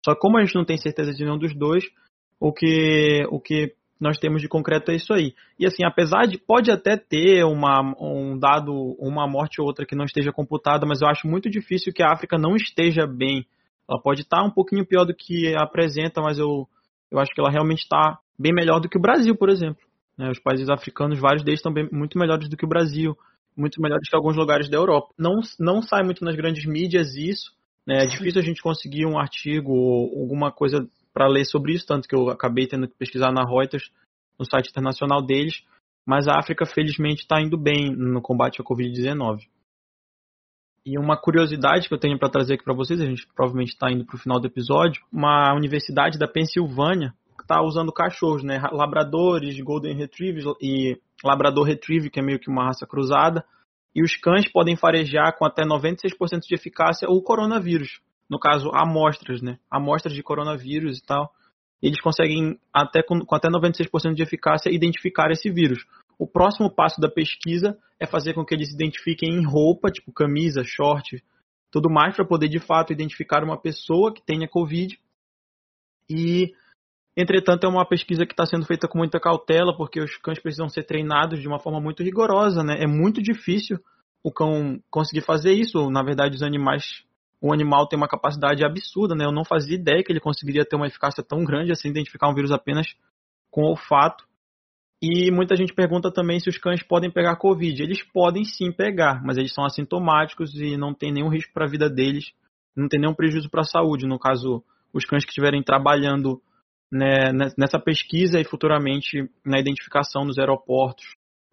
Só 0.03 0.15
que 0.15 0.21
como 0.21 0.37
a 0.37 0.43
gente 0.43 0.55
não 0.55 0.65
tem 0.65 0.77
certeza 0.77 1.13
de 1.13 1.23
nenhum 1.23 1.37
dos 1.37 1.53
dois, 1.55 1.83
o 2.39 2.51
que, 2.51 3.23
o 3.29 3.39
que 3.39 3.75
nós 4.01 4.17
temos 4.17 4.41
de 4.41 4.47
concreto 4.47 4.91
é 4.91 4.95
isso 4.95 5.13
aí. 5.13 5.35
E 5.59 5.65
assim, 5.67 5.85
apesar 5.85 6.25
de 6.25 6.39
pode 6.39 6.71
até 6.71 6.97
ter 6.97 7.45
uma, 7.45 7.93
um 8.01 8.37
dado, 8.37 8.73
uma 8.99 9.27
morte 9.27 9.61
ou 9.61 9.67
outra 9.67 9.85
que 9.85 9.95
não 9.95 10.05
esteja 10.05 10.31
computada, 10.31 10.87
mas 10.87 11.01
eu 11.01 11.07
acho 11.07 11.27
muito 11.27 11.47
difícil 11.51 11.93
que 11.93 12.01
a 12.01 12.11
África 12.11 12.35
não 12.35 12.55
esteja 12.55 13.05
bem. 13.05 13.45
Ela 13.87 14.01
pode 14.01 14.21
estar 14.21 14.43
um 14.43 14.49
pouquinho 14.49 14.85
pior 14.87 15.05
do 15.05 15.13
que 15.13 15.55
apresenta, 15.55 16.19
mas 16.19 16.39
eu, 16.39 16.67
eu 17.11 17.19
acho 17.19 17.31
que 17.31 17.39
ela 17.39 17.51
realmente 17.51 17.83
está 17.83 18.17
bem 18.39 18.51
melhor 18.51 18.79
do 18.79 18.89
que 18.89 18.97
o 18.97 19.01
Brasil, 19.01 19.35
por 19.35 19.49
exemplo. 19.49 19.83
Né? 20.17 20.31
Os 20.31 20.39
países 20.39 20.67
africanos, 20.67 21.19
vários 21.19 21.43
deles 21.43 21.59
estão 21.59 21.71
bem, 21.71 21.87
muito 21.91 22.17
melhores 22.17 22.49
do 22.49 22.57
que 22.57 22.65
o 22.65 22.69
Brasil, 22.69 23.15
muito 23.55 23.79
melhores 23.79 24.09
que 24.09 24.15
alguns 24.15 24.35
lugares 24.35 24.67
da 24.67 24.77
Europa. 24.77 25.13
Não, 25.15 25.41
não 25.59 25.83
sai 25.83 26.01
muito 26.03 26.25
nas 26.25 26.35
grandes 26.35 26.65
mídias 26.65 27.13
isso. 27.15 27.51
Né? 27.85 28.03
É 28.03 28.07
difícil 28.07 28.41
a 28.41 28.43
gente 28.43 28.63
conseguir 28.63 29.05
um 29.05 29.19
artigo 29.19 29.71
ou 29.71 30.21
alguma 30.21 30.51
coisa 30.51 30.87
para 31.13 31.28
ler 31.28 31.45
sobre 31.45 31.74
isso, 31.74 31.86
tanto 31.86 32.08
que 32.08 32.15
eu 32.15 32.30
acabei 32.30 32.67
tendo 32.67 32.88
que 32.88 32.95
pesquisar 32.95 33.32
na 33.32 33.43
Reuters, 33.43 33.91
no 34.39 34.45
site 34.45 34.69
internacional 34.69 35.21
deles, 35.21 35.63
mas 36.06 36.28
a 36.28 36.38
África 36.38 36.65
felizmente 36.65 37.21
está 37.21 37.41
indo 37.41 37.58
bem 37.58 37.91
no 37.91 38.21
combate 38.21 38.62
à 38.62 38.63
Covid-19. 38.63 39.47
E 40.84 40.97
uma 40.97 41.15
curiosidade 41.15 41.88
que 41.88 41.93
eu 41.93 42.00
tenho 42.00 42.17
para 42.17 42.30
trazer 42.30 42.56
aqui 42.56 42.63
para 42.63 42.74
vocês, 42.74 43.00
a 43.00 43.06
gente 43.06 43.28
provavelmente 43.36 43.74
está 43.74 43.91
indo 43.91 44.04
para 44.06 44.15
o 44.15 44.19
final 44.19 44.39
do 44.39 44.47
episódio, 44.47 45.04
uma 45.12 45.54
universidade 45.54 46.17
da 46.17 46.28
Pensilvânia 46.28 47.13
está 47.52 47.62
usando 47.62 47.91
cachorros, 47.91 48.43
né, 48.43 48.62
labradores, 48.71 49.60
golden 49.60 49.95
retrievers 49.95 50.45
e 50.62 50.97
labrador 51.24 51.65
retriever, 51.65 52.10
que 52.10 52.19
é 52.19 52.24
meio 52.24 52.39
que 52.39 52.50
uma 52.50 52.65
raça 52.65 52.88
cruzada, 52.88 53.43
e 53.93 54.02
os 54.02 54.15
cães 54.15 54.50
podem 54.50 54.78
farejar 54.78 55.38
com 55.38 55.45
até 55.45 55.63
96% 55.63 56.39
de 56.47 56.56
eficácia 56.56 57.10
o 57.10 57.21
coronavírus 57.21 58.00
no 58.32 58.39
caso, 58.39 58.72
amostras, 58.74 59.41
né? 59.41 59.60
Amostras 59.70 60.13
de 60.13 60.24
coronavírus 60.24 61.00
e 61.00 61.04
tal. 61.04 61.30
Eles 61.82 62.00
conseguem, 62.00 62.58
até 62.74 63.04
com, 63.04 63.20
com 63.26 63.36
até 63.36 63.50
96% 63.50 64.13
de 64.13 64.24
eficácia, 64.24 64.74
identificar 64.74 65.32
esse 65.32 65.52
vírus. 65.52 65.86
O 66.17 66.26
próximo 66.26 66.74
passo 66.74 67.02
da 67.02 67.10
pesquisa 67.10 67.78
é 68.00 68.08
fazer 68.08 68.34
com 68.34 68.46
que 68.46 68.54
eles 68.54 68.74
identifiquem 68.74 69.32
em 69.32 69.46
roupa, 69.46 69.91
tipo 69.91 70.13
camisa, 70.13 70.63
short, 70.63 71.22
tudo 71.70 71.89
mais, 71.89 72.15
para 72.15 72.24
poder 72.24 72.48
de 72.48 72.60
fato 72.60 72.94
identificar 72.94 73.44
uma 73.44 73.60
pessoa 73.60 74.13
que 74.13 74.24
tenha 74.26 74.48
Covid. 74.48 74.98
E, 76.10 76.54
entretanto, 77.17 77.65
é 77.65 77.70
uma 77.70 77.86
pesquisa 77.86 78.26
que 78.26 78.32
está 78.32 78.46
sendo 78.46 78.65
feita 78.65 78.88
com 78.88 78.98
muita 78.98 79.20
cautela, 79.20 79.76
porque 79.76 80.00
os 80.00 80.15
cães 80.17 80.39
precisam 80.39 80.70
ser 80.70 80.84
treinados 80.84 81.41
de 81.41 81.50
uma 81.50 81.60
forma 81.60 81.82
muito 81.82 82.02
rigorosa, 82.02 82.63
né? 82.63 82.78
É 82.80 82.88
muito 82.88 83.22
difícil 83.22 83.78
o 84.24 84.32
cão 84.32 84.80
conseguir 84.89 85.22
fazer 85.22 85.52
isso. 85.52 85.89
Na 85.89 86.02
verdade, 86.02 86.36
os 86.36 86.44
animais 86.44 87.04
o 87.41 87.51
animal 87.51 87.88
tem 87.88 87.97
uma 87.97 88.08
capacidade 88.08 88.63
absurda, 88.63 89.15
né? 89.15 89.25
Eu 89.25 89.32
não 89.32 89.43
fazia 89.43 89.75
ideia 89.75 90.04
que 90.04 90.12
ele 90.12 90.19
conseguiria 90.19 90.63
ter 90.63 90.75
uma 90.75 90.86
eficácia 90.86 91.23
tão 91.23 91.43
grande 91.43 91.71
assim, 91.71 91.89
identificar 91.89 92.30
um 92.30 92.36
vírus 92.36 92.51
apenas 92.51 92.88
com 93.49 93.63
olfato. 93.63 94.23
E 95.01 95.32
muita 95.32 95.56
gente 95.56 95.73
pergunta 95.73 96.12
também 96.12 96.39
se 96.39 96.47
os 96.47 96.60
cães 96.60 96.84
podem 96.84 97.10
pegar 97.10 97.36
Covid. 97.38 97.82
Eles 97.82 98.04
podem 98.04 98.45
sim 98.45 98.71
pegar, 98.71 99.23
mas 99.23 99.38
eles 99.38 99.51
são 99.51 99.65
assintomáticos 99.65 100.54
e 100.54 100.77
não 100.77 100.93
tem 100.93 101.12
nenhum 101.12 101.30
risco 101.30 101.51
para 101.51 101.65
a 101.65 101.69
vida 101.69 101.89
deles, 101.89 102.32
não 102.77 102.88
tem 102.88 102.99
nenhum 102.99 103.15
prejuízo 103.15 103.49
para 103.49 103.62
a 103.62 103.65
saúde. 103.65 104.06
No 104.06 104.19
caso, 104.19 104.63
os 104.93 105.04
cães 105.04 105.25
que 105.25 105.32
estiverem 105.32 105.63
trabalhando 105.63 106.39
né, 106.91 107.32
nessa 107.58 107.80
pesquisa 107.80 108.39
e 108.39 108.43
futuramente 108.43 109.27
na 109.43 109.60
identificação 109.60 110.23
nos 110.25 110.38
aeroportos 110.38 111.06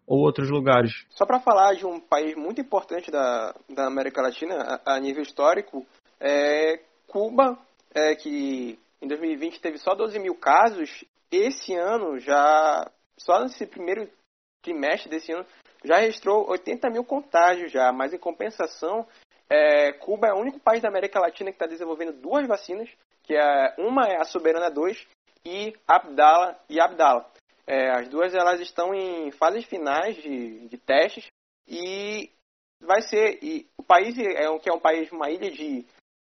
ou 0.09 0.17
outros 0.21 0.49
lugares. 0.49 1.05
Só 1.11 1.23
para 1.23 1.39
falar 1.39 1.75
de 1.75 1.85
um 1.85 1.99
país 1.99 2.35
muito 2.35 2.59
importante 2.59 3.11
da, 3.11 3.53
da 3.69 3.85
América 3.85 4.23
Latina 4.23 4.81
a, 4.83 4.95
a 4.95 4.99
nível 4.99 5.21
histórico, 5.21 5.85
é 6.19 6.79
Cuba, 7.07 7.55
é, 7.93 8.15
que 8.15 8.79
em 8.99 9.07
2020 9.07 9.61
teve 9.61 9.77
só 9.77 9.93
12 9.93 10.17
mil 10.17 10.33
casos, 10.33 11.05
esse 11.31 11.75
ano 11.75 12.17
já, 12.17 12.89
só 13.19 13.39
nesse 13.43 13.67
primeiro 13.67 14.09
trimestre 14.63 15.11
desse 15.11 15.31
ano, 15.31 15.45
já 15.85 15.97
registrou 15.97 16.49
80 16.49 16.89
mil 16.89 17.03
contágios 17.03 17.71
já, 17.71 17.91
mas 17.93 18.11
em 18.11 18.17
compensação, 18.17 19.05
é, 19.47 19.93
Cuba 19.93 20.27
é 20.27 20.33
o 20.33 20.39
único 20.39 20.59
país 20.59 20.81
da 20.81 20.89
América 20.89 21.19
Latina 21.19 21.51
que 21.51 21.55
está 21.55 21.67
desenvolvendo 21.67 22.13
duas 22.13 22.47
vacinas, 22.47 22.89
que 23.23 23.35
é, 23.35 23.75
uma 23.77 24.07
é 24.07 24.17
a 24.19 24.25
Soberana 24.25 24.71
2 24.71 25.07
e 25.45 25.73
Abdala 25.87 26.59
e 26.67 26.81
Abdala. 26.81 27.29
É, 27.69 27.91
as 27.91 28.09
duas 28.09 28.33
elas 28.33 28.59
estão 28.61 28.95
em 28.95 29.29
fases 29.29 29.63
finais 29.65 30.15
de, 30.15 30.67
de 30.67 30.77
testes 30.79 31.27
e 31.67 32.31
vai 32.81 32.99
ser 33.03 33.37
e 33.43 33.69
o 33.77 33.83
país 33.83 34.17
é 34.17 34.49
um, 34.49 34.57
que 34.57 34.67
é 34.67 34.73
um 34.73 34.79
país 34.79 35.11
uma 35.11 35.29
ilha 35.29 35.51
de 35.51 35.85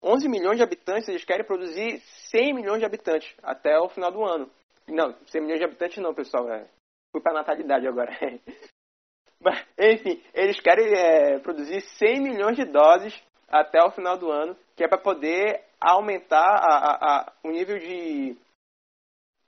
11 0.02 0.30
milhões 0.30 0.56
de 0.56 0.62
habitantes 0.62 1.06
eles 1.10 1.26
querem 1.26 1.44
produzir 1.44 2.00
100 2.30 2.54
milhões 2.54 2.78
de 2.78 2.86
habitantes 2.86 3.34
até 3.42 3.78
o 3.78 3.90
final 3.90 4.10
do 4.10 4.24
ano. 4.24 4.50
Não 4.88 5.14
100 5.26 5.42
milhões 5.42 5.58
de 5.58 5.66
habitantes 5.66 6.02
não 6.02 6.14
pessoal 6.14 6.50
é, 6.50 6.66
fui 7.12 7.20
para 7.20 7.34
natalidade 7.34 7.86
agora. 7.86 8.16
Enfim 9.78 10.22
eles 10.32 10.58
querem 10.58 10.86
é, 10.90 11.38
produzir 11.40 11.82
100 11.82 12.18
milhões 12.22 12.56
de 12.56 12.64
doses 12.64 13.14
até 13.46 13.82
o 13.82 13.90
final 13.90 14.16
do 14.16 14.30
ano 14.30 14.56
que 14.74 14.82
é 14.82 14.88
para 14.88 14.96
poder 14.96 15.62
aumentar 15.78 16.48
a, 16.48 16.76
a, 16.76 16.94
a, 16.94 17.32
o 17.44 17.50
nível 17.50 17.78
de 17.78 18.38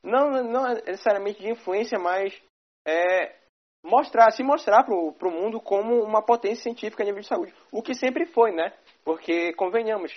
não, 0.03 0.43
não 0.45 0.67
é 0.67 0.75
necessariamente 0.83 1.41
de 1.41 1.51
influência, 1.51 1.99
mas 1.99 2.35
é, 2.87 3.35
mostrar, 3.85 4.31
se 4.31 4.43
mostrar 4.43 4.85
para 4.85 4.95
o 4.95 5.31
mundo 5.31 5.61
como 5.61 6.03
uma 6.03 6.23
potência 6.23 6.63
científica 6.63 7.03
a 7.03 7.07
nível 7.07 7.21
de 7.21 7.29
saúde. 7.29 7.55
O 7.73 7.83
que 7.83 7.95
sempre 7.95 8.27
foi, 8.27 8.53
né? 8.53 8.73
Porque, 9.05 9.53
convenhamos, 9.55 10.13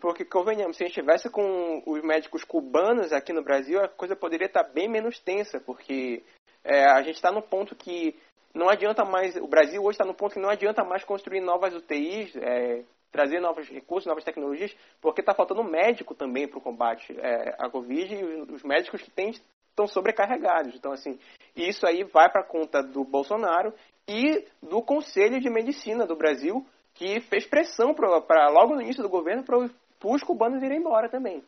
porque, 0.00 0.24
convenhamos, 0.24 0.76
se 0.76 0.84
a 0.84 0.86
gente 0.86 0.98
estivesse 0.98 1.28
com 1.30 1.82
os 1.86 2.02
médicos 2.02 2.44
cubanos 2.44 3.12
aqui 3.12 3.32
no 3.32 3.42
Brasil, 3.42 3.80
a 3.80 3.88
coisa 3.88 4.16
poderia 4.16 4.46
estar 4.46 4.64
bem 4.64 4.88
menos 4.88 5.18
tensa, 5.18 5.60
porque 5.60 6.22
é, 6.62 6.84
a 6.84 7.02
gente 7.02 7.16
está 7.16 7.30
no 7.30 7.42
ponto 7.42 7.74
que 7.74 8.16
não 8.54 8.68
adianta 8.68 9.04
mais, 9.04 9.36
o 9.36 9.46
Brasil 9.46 9.82
hoje 9.82 9.96
está 9.96 10.04
no 10.04 10.14
ponto 10.14 10.34
que 10.34 10.40
não 10.40 10.48
adianta 10.48 10.84
mais 10.84 11.04
construir 11.04 11.40
novas 11.40 11.74
UTIs, 11.74 12.34
é, 12.36 12.84
trazer 13.14 13.38
novos 13.38 13.68
recursos, 13.68 14.08
novas 14.08 14.24
tecnologias, 14.24 14.76
porque 15.00 15.20
está 15.20 15.32
faltando 15.32 15.62
médico 15.62 16.16
também 16.16 16.48
para 16.48 16.58
o 16.58 16.60
combate 16.60 17.16
é, 17.16 17.54
à 17.60 17.70
Covid 17.70 18.12
e 18.12 18.52
os 18.52 18.64
médicos 18.64 19.00
que 19.00 19.10
tem 19.10 19.30
estão 19.30 19.86
sobrecarregados. 19.86 20.74
Então, 20.74 20.90
assim, 20.90 21.16
isso 21.54 21.86
aí 21.86 22.02
vai 22.02 22.28
para 22.28 22.42
conta 22.42 22.82
do 22.82 23.04
Bolsonaro 23.04 23.72
e 24.08 24.44
do 24.60 24.82
Conselho 24.82 25.40
de 25.40 25.48
Medicina 25.48 26.04
do 26.04 26.16
Brasil, 26.16 26.66
que 26.92 27.20
fez 27.20 27.46
pressão 27.46 27.94
para 27.94 28.48
logo 28.48 28.74
no 28.74 28.82
início 28.82 29.02
do 29.02 29.08
governo 29.08 29.44
para 29.44 29.58
os 30.04 30.24
cubanos 30.24 30.60
irem 30.60 30.80
embora 30.80 31.08
também. 31.08 31.40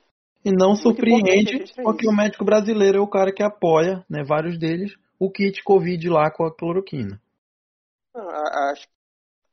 E 0.44 0.52
não 0.52 0.68
Muito 0.68 0.82
surpreende, 0.82 1.64
porque 1.82 2.08
o 2.08 2.14
médico 2.14 2.44
brasileiro 2.44 2.98
é 2.98 3.00
o 3.00 3.10
cara 3.10 3.32
que 3.32 3.42
apoia, 3.42 4.04
né, 4.08 4.22
vários 4.22 4.56
deles, 4.56 4.94
o 5.18 5.28
kit 5.28 5.64
Covid 5.64 6.08
lá 6.08 6.30
com 6.30 6.46
a 6.46 6.54
cloroquina. 6.54 7.20
Acho 8.14 8.86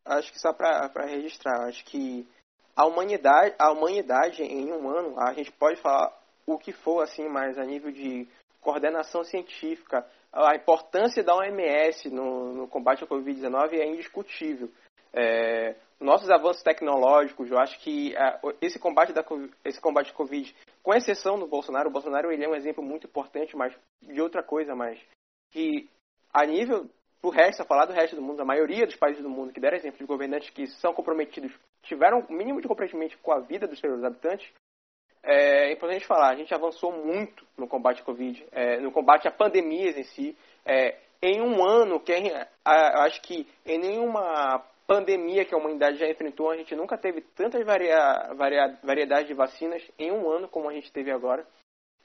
acho 0.06 0.32
que 0.32 0.40
só 0.40 0.54
para 0.54 1.06
registrar, 1.06 1.68
acho 1.68 1.84
que 1.86 2.28
a 2.76 2.86
humanidade, 2.86 3.56
a 3.60 3.72
humanidade 3.72 4.44
em 4.44 4.72
um 4.72 4.90
ano, 4.90 5.20
a 5.20 5.34
gente 5.34 5.52
pode 5.52 5.80
falar 5.80 6.12
o 6.46 6.58
que 6.58 6.72
for 6.72 7.02
assim, 7.02 7.28
mas 7.30 7.58
a 7.58 7.64
nível 7.64 7.92
de 7.92 8.28
coordenação 8.60 9.24
científica, 9.24 10.06
a 10.32 10.56
importância 10.56 11.24
da 11.24 11.36
OMS 11.36 12.10
no, 12.10 12.54
no 12.54 12.68
combate 12.68 13.04
à 13.04 13.08
Covid-19 13.08 13.74
é 13.74 13.86
indiscutível. 13.88 14.70
É, 15.14 15.76
nossos 16.00 16.30
avanços 16.32 16.64
tecnológicos, 16.64 17.52
eu 17.52 17.60
acho 17.60 17.80
que 17.80 18.16
é, 18.16 18.40
esse 18.62 18.80
combate 18.80 19.14
da 19.14 19.24
esse 19.64 19.80
combate 19.80 20.12
à 20.12 20.14
Covid, 20.14 20.56
com 20.82 20.94
exceção 20.94 21.38
do 21.38 21.48
Bolsonaro, 21.48 21.90
o 21.90 21.94
Bolsonaro 21.94 22.32
ele 22.32 22.44
é 22.44 22.50
um 22.50 22.56
exemplo 22.56 22.84
muito 22.84 23.06
importante, 23.06 23.56
mas 23.56 23.74
de 24.02 24.20
outra 24.20 24.42
coisa, 24.42 24.76
mas 24.76 25.00
que 25.52 25.88
a 26.34 26.46
nível 26.46 26.90
pro 27.24 27.32
resto, 27.32 27.62
a 27.62 27.66
falar 27.66 27.86
do 27.86 27.94
resto 27.94 28.18
do 28.18 28.22
mundo, 28.22 28.42
a 28.42 28.46
maioria 28.46 28.86
dos 28.86 28.98
países 28.98 29.24
do 29.24 29.30
mundo 29.30 29.54
que 29.54 29.62
deram 29.62 29.78
exemplo 29.78 29.98
de 29.98 30.06
governantes 30.06 30.50
que 30.50 30.68
são 30.68 30.94
comprometidos, 30.94 31.54
tiveram 31.84 32.20
o 32.20 32.34
mínimo 32.34 32.60
de 32.60 32.68
comprometimento 32.68 33.18
com 33.20 33.32
a 33.32 33.40
vida 33.40 33.66
dos 33.66 33.80
seus 33.80 34.04
habitantes, 34.04 34.52
é 35.24 35.72
importante 35.72 36.06
falar, 36.06 36.32
a 36.32 36.36
gente 36.36 36.54
avançou 36.54 36.92
muito 36.92 37.48
no 37.58 37.66
combate 37.66 38.02
à 38.02 38.04
Covid, 38.04 38.46
é, 38.52 38.82
no 38.82 38.92
combate 38.92 39.26
a 39.26 39.32
pandemias 39.32 39.98
em 39.98 40.04
si. 40.04 40.38
É, 40.66 40.98
em 41.22 41.42
um 41.42 41.66
ano, 41.66 42.02
que 42.02 42.12
eu 42.12 42.36
acho 42.66 43.22
que 43.22 43.48
em 43.66 43.78
nenhuma 43.80 44.62
pandemia 44.86 45.46
que 45.46 45.56
a 45.56 45.58
humanidade 45.58 45.98
já 45.98 46.10
enfrentou, 46.10 46.52
a 46.52 46.58
gente 46.58 46.76
nunca 46.76 46.98
teve 46.98 47.22
tantas 47.22 47.66
varia, 47.66 48.34
varia, 48.36 48.78
variedades 48.84 49.28
de 49.30 49.34
vacinas 49.34 49.82
em 49.98 50.12
um 50.12 50.30
ano 50.30 50.50
como 50.50 50.70
a 50.70 50.74
gente 50.74 50.92
teve 50.92 51.10
agora. 51.10 51.48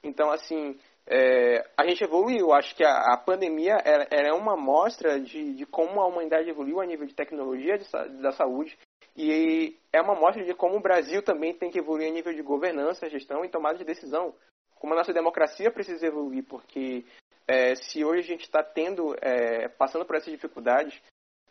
Então, 0.01 0.31
assim, 0.31 0.79
é, 1.09 1.65
a 1.75 1.85
gente 1.87 2.03
evoluiu. 2.03 2.53
Acho 2.53 2.75
que 2.75 2.83
a, 2.83 3.13
a 3.13 3.17
pandemia 3.17 3.77
era, 3.83 4.07
era 4.11 4.35
uma 4.35 4.53
amostra 4.53 5.19
de, 5.19 5.55
de, 5.55 5.65
como 5.65 5.99
a 5.99 6.07
humanidade 6.07 6.49
evoluiu 6.49 6.79
a 6.79 6.85
nível 6.85 7.07
de 7.07 7.15
tecnologia 7.15 7.77
de, 7.77 7.85
da 8.21 8.31
saúde 8.31 8.77
e 9.15 9.75
é 9.91 9.99
uma 10.01 10.13
amostra 10.13 10.45
de 10.45 10.53
como 10.53 10.77
o 10.77 10.81
Brasil 10.81 11.21
também 11.21 11.53
tem 11.53 11.69
que 11.69 11.79
evoluir 11.79 12.07
a 12.07 12.13
nível 12.13 12.33
de 12.33 12.41
governança, 12.41 13.09
gestão 13.09 13.43
e 13.43 13.49
tomada 13.49 13.77
de 13.77 13.83
decisão. 13.83 14.33
Como 14.75 14.93
a 14.93 14.95
nossa 14.95 15.11
democracia 15.11 15.69
precisa 15.71 16.07
evoluir, 16.07 16.45
porque 16.45 17.03
é, 17.45 17.75
se 17.75 18.05
hoje 18.05 18.19
a 18.19 18.31
gente 18.31 18.43
está 18.43 18.63
tendo, 18.63 19.13
é, 19.19 19.67
passando 19.67 20.05
por 20.05 20.15
essas 20.15 20.31
dificuldades, 20.31 21.01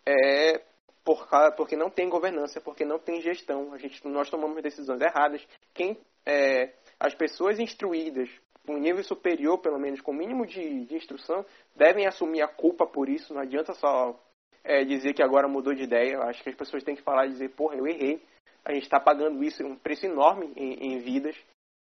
é 0.07 0.63
por, 1.05 1.29
porque 1.57 1.77
não 1.77 1.91
tem 1.91 2.09
governança, 2.09 2.61
porque 2.61 2.87
não 2.87 2.99
tem 2.99 3.21
gestão. 3.21 3.75
A 3.75 3.79
gente, 3.79 4.07
nós 4.07 4.31
tomamos 4.31 4.63
decisões 4.63 5.03
erradas. 5.03 5.47
Quem, 5.75 5.99
é, 6.25 6.73
as 6.99 7.15
pessoas 7.15 7.59
instruídas, 7.59 8.31
um 8.75 8.79
nível 8.79 9.03
superior, 9.05 9.59
pelo 9.59 9.79
menos, 9.79 10.01
com 10.01 10.13
o 10.13 10.15
mínimo 10.15 10.47
de, 10.47 10.85
de 10.85 10.95
instrução, 10.95 11.45
devem 11.75 12.07
assumir 12.07 12.43
a 12.43 12.49
culpa 12.49 12.87
por 12.87 13.09
isso. 13.09 13.33
Não 13.35 13.41
adianta 13.41 13.73
só 13.75 14.19
é, 14.65 14.85
dizer 14.85 15.15
que 15.15 15.23
agora 15.23 15.49
mudou 15.49 15.75
de 15.75 15.83
ideia. 15.83 16.15
Eu 16.15 16.23
acho 16.23 16.43
que 16.43 16.51
as 16.51 16.57
pessoas 16.57 16.83
têm 16.83 16.97
que 16.97 17.03
falar 17.03 17.27
e 17.27 17.31
dizer, 17.31 17.51
porra, 17.51 17.77
eu 17.77 17.87
errei. 17.87 18.23
A 18.65 18.73
gente 18.73 18.85
está 18.85 19.01
pagando 19.01 19.43
isso, 19.43 19.65
um 19.65 19.77
preço 19.77 20.07
enorme 20.07 20.53
em, 20.57 20.93
em 20.93 20.99
vidas. 20.99 21.37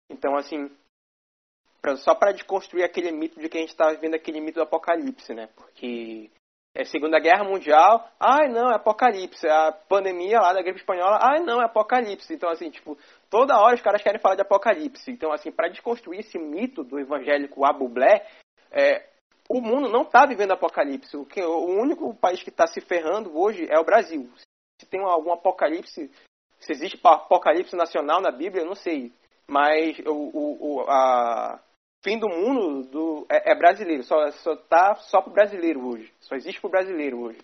Então, 0.10 0.36
assim, 0.36 0.70
pra, 1.82 1.96
só 1.98 2.16
para 2.16 2.32
desconstruir 2.32 2.84
aquele 2.84 3.12
mito 3.12 3.40
de 3.40 3.50
que 3.50 3.58
a 3.58 3.62
gente 3.62 3.72
está 3.72 3.92
vivendo 3.92 4.16
aquele 4.16 4.40
mito 4.40 4.56
do 4.56 4.64
apocalipse, 4.64 5.34
né? 5.34 5.50
Porque 5.56 6.30
é 6.76 6.86
Segunda 6.86 7.20
Guerra 7.20 7.44
Mundial, 7.44 8.08
ai 8.20 8.50
não, 8.50 8.70
é 8.70 8.76
apocalipse. 8.76 9.48
A 9.48 9.72
pandemia 9.72 10.40
lá 10.40 10.54
da 10.54 10.62
gripe 10.62 10.80
espanhola, 10.80 11.20
ai 11.22 11.40
não, 11.40 11.62
é 11.62 11.66
apocalipse. 11.66 12.34
Então, 12.34 12.50
assim, 12.50 12.70
tipo, 12.70 12.98
toda 13.30 13.60
hora 13.60 13.76
os 13.76 13.82
caras 13.82 14.02
querem 14.02 14.20
falar 14.20 14.36
de 14.36 14.42
apocalipse. 14.42 15.12
Então, 15.12 15.32
assim, 15.32 15.52
para 15.52 15.70
desconstruir 15.70 16.20
esse 16.20 16.38
mito 16.38 16.84
do 16.84 17.00
evangélico 17.00 17.66
Abublé, 17.66 18.26
é, 18.72 19.08
o 19.50 19.62
mundo 19.62 19.90
não 19.90 20.02
está 20.02 20.26
vivendo 20.26 20.52
apocalipse. 20.52 21.16
O, 21.16 21.26
que, 21.26 21.42
o 21.42 21.66
único 21.66 22.14
país 22.16 22.44
que 22.44 22.50
está 22.50 22.68
se 22.68 22.82
ferrando 22.82 23.38
hoje 23.38 23.68
é 23.70 23.80
o 23.80 23.86
Brasil. 23.86 24.30
Se 24.80 24.88
tem 24.88 25.02
algum 25.02 25.32
apocalipse, 25.32 26.12
se 26.60 26.72
existe 26.72 27.00
apocalipse 27.04 27.76
nacional 27.76 28.22
na 28.22 28.32
Bíblia, 28.32 28.64
eu 28.64 28.68
não 28.68 28.76
sei. 28.76 29.12
Mas 29.48 29.98
o, 30.00 30.82
o, 30.82 30.82
a 30.90 31.62
fim 32.04 32.20
do 32.20 32.30
mundo 32.30 32.90
do, 32.90 33.28
é, 33.30 33.52
é, 33.52 33.56
brasileiro. 33.56 34.04
Só, 34.04 34.30
só 34.32 34.56
tá 34.56 34.96
só 34.96 35.22
pro 35.22 35.34
brasileiro 35.34 35.86
hoje. 35.86 36.14
Só 36.20 36.36
existe 36.36 36.60
pro 36.60 36.70
brasileiro 36.70 37.20
hoje. 37.20 37.40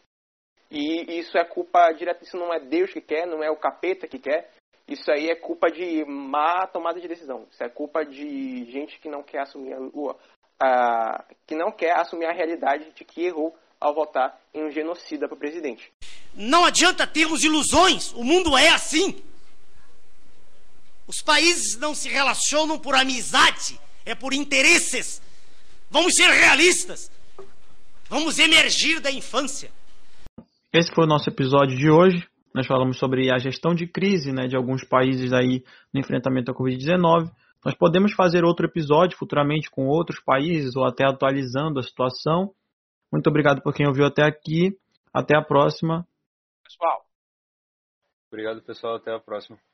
E 0.70 1.20
isso 1.20 1.38
é 1.38 1.46
culpa 1.46 1.92
direta. 1.92 2.24
Isso 2.24 2.38
não 2.38 2.54
é 2.54 2.60
Deus 2.60 2.92
que 2.92 3.02
quer, 3.02 3.26
não 3.26 3.44
é 3.44 3.50
o 3.50 3.58
capeta 3.58 4.08
que 4.08 4.20
quer. 4.20 4.52
Isso 4.88 5.10
aí 5.12 5.30
é 5.30 5.36
culpa 5.36 5.72
de 5.72 6.04
má 6.06 6.68
tomada 6.68 7.00
de 7.00 7.08
decisão. 7.08 7.48
Isso 7.52 7.64
é 7.64 7.70
culpa 7.70 8.06
de 8.06 8.66
gente 8.72 9.00
que 9.00 9.10
não 9.10 9.24
quer 9.24 9.42
assumir 9.42 9.76
o, 9.94 10.16
a, 10.62 11.24
que 11.48 11.56
não 11.56 11.72
quer 11.72 11.98
assumir 12.00 12.26
a 12.26 12.34
realidade 12.34 12.92
de 12.96 13.06
que 13.06 13.26
errou 13.26 13.56
ao 13.80 13.94
votar 13.94 14.40
em 14.54 14.64
um 14.64 14.72
genocida 14.72 15.28
para 15.28 15.38
presidente. 15.38 15.92
Não 16.34 16.66
adianta 16.66 17.06
termos 17.06 17.44
ilusões, 17.44 18.14
o 18.14 18.24
mundo 18.24 18.58
é 18.58 18.70
assim. 18.70 19.22
Os 21.08 21.22
países 21.22 21.78
não 21.78 21.94
se 21.94 22.08
relacionam 22.08 22.80
por 22.80 22.96
amizade, 22.96 23.80
é 24.06 24.16
por 24.16 24.34
interesses. 24.34 25.22
Vamos 25.90 26.16
ser 26.16 26.30
realistas. 26.30 27.12
Vamos 28.10 28.40
emergir 28.40 29.00
da 29.00 29.12
infância. 29.12 29.72
Esse 30.72 30.94
foi 30.94 31.04
o 31.04 31.08
nosso 31.08 31.30
episódio 31.30 31.78
de 31.78 31.90
hoje. 31.90 32.26
Nós 32.54 32.68
falamos 32.68 32.98
sobre 32.98 33.34
a 33.34 33.38
gestão 33.40 33.74
de 33.74 33.88
crise 33.88 34.32
né, 34.32 34.48
de 34.48 34.56
alguns 34.56 34.84
países 34.84 35.34
aí 35.34 35.64
no 35.94 36.00
enfrentamento 36.00 36.52
à 36.52 36.56
Covid-19. 36.56 37.32
Nós 37.66 37.76
podemos 37.76 38.14
fazer 38.14 38.44
outro 38.44 38.66
episódio 38.66 39.18
futuramente 39.18 39.72
com 39.72 39.88
outros 39.88 40.20
países 40.20 40.76
ou 40.76 40.86
até 40.86 41.06
atualizando 41.06 41.80
a 41.80 41.84
situação. 41.84 42.54
Muito 43.12 43.28
obrigado 43.28 43.62
por 43.62 43.74
quem 43.74 43.88
ouviu 43.88 44.06
até 44.06 44.24
aqui. 44.24 44.78
Até 45.14 45.38
a 45.38 45.42
próxima. 45.42 46.06
Pessoal. 46.64 47.06
Obrigado, 48.32 48.62
pessoal. 48.64 48.96
Até 48.96 49.14
a 49.14 49.20
próxima. 49.20 49.73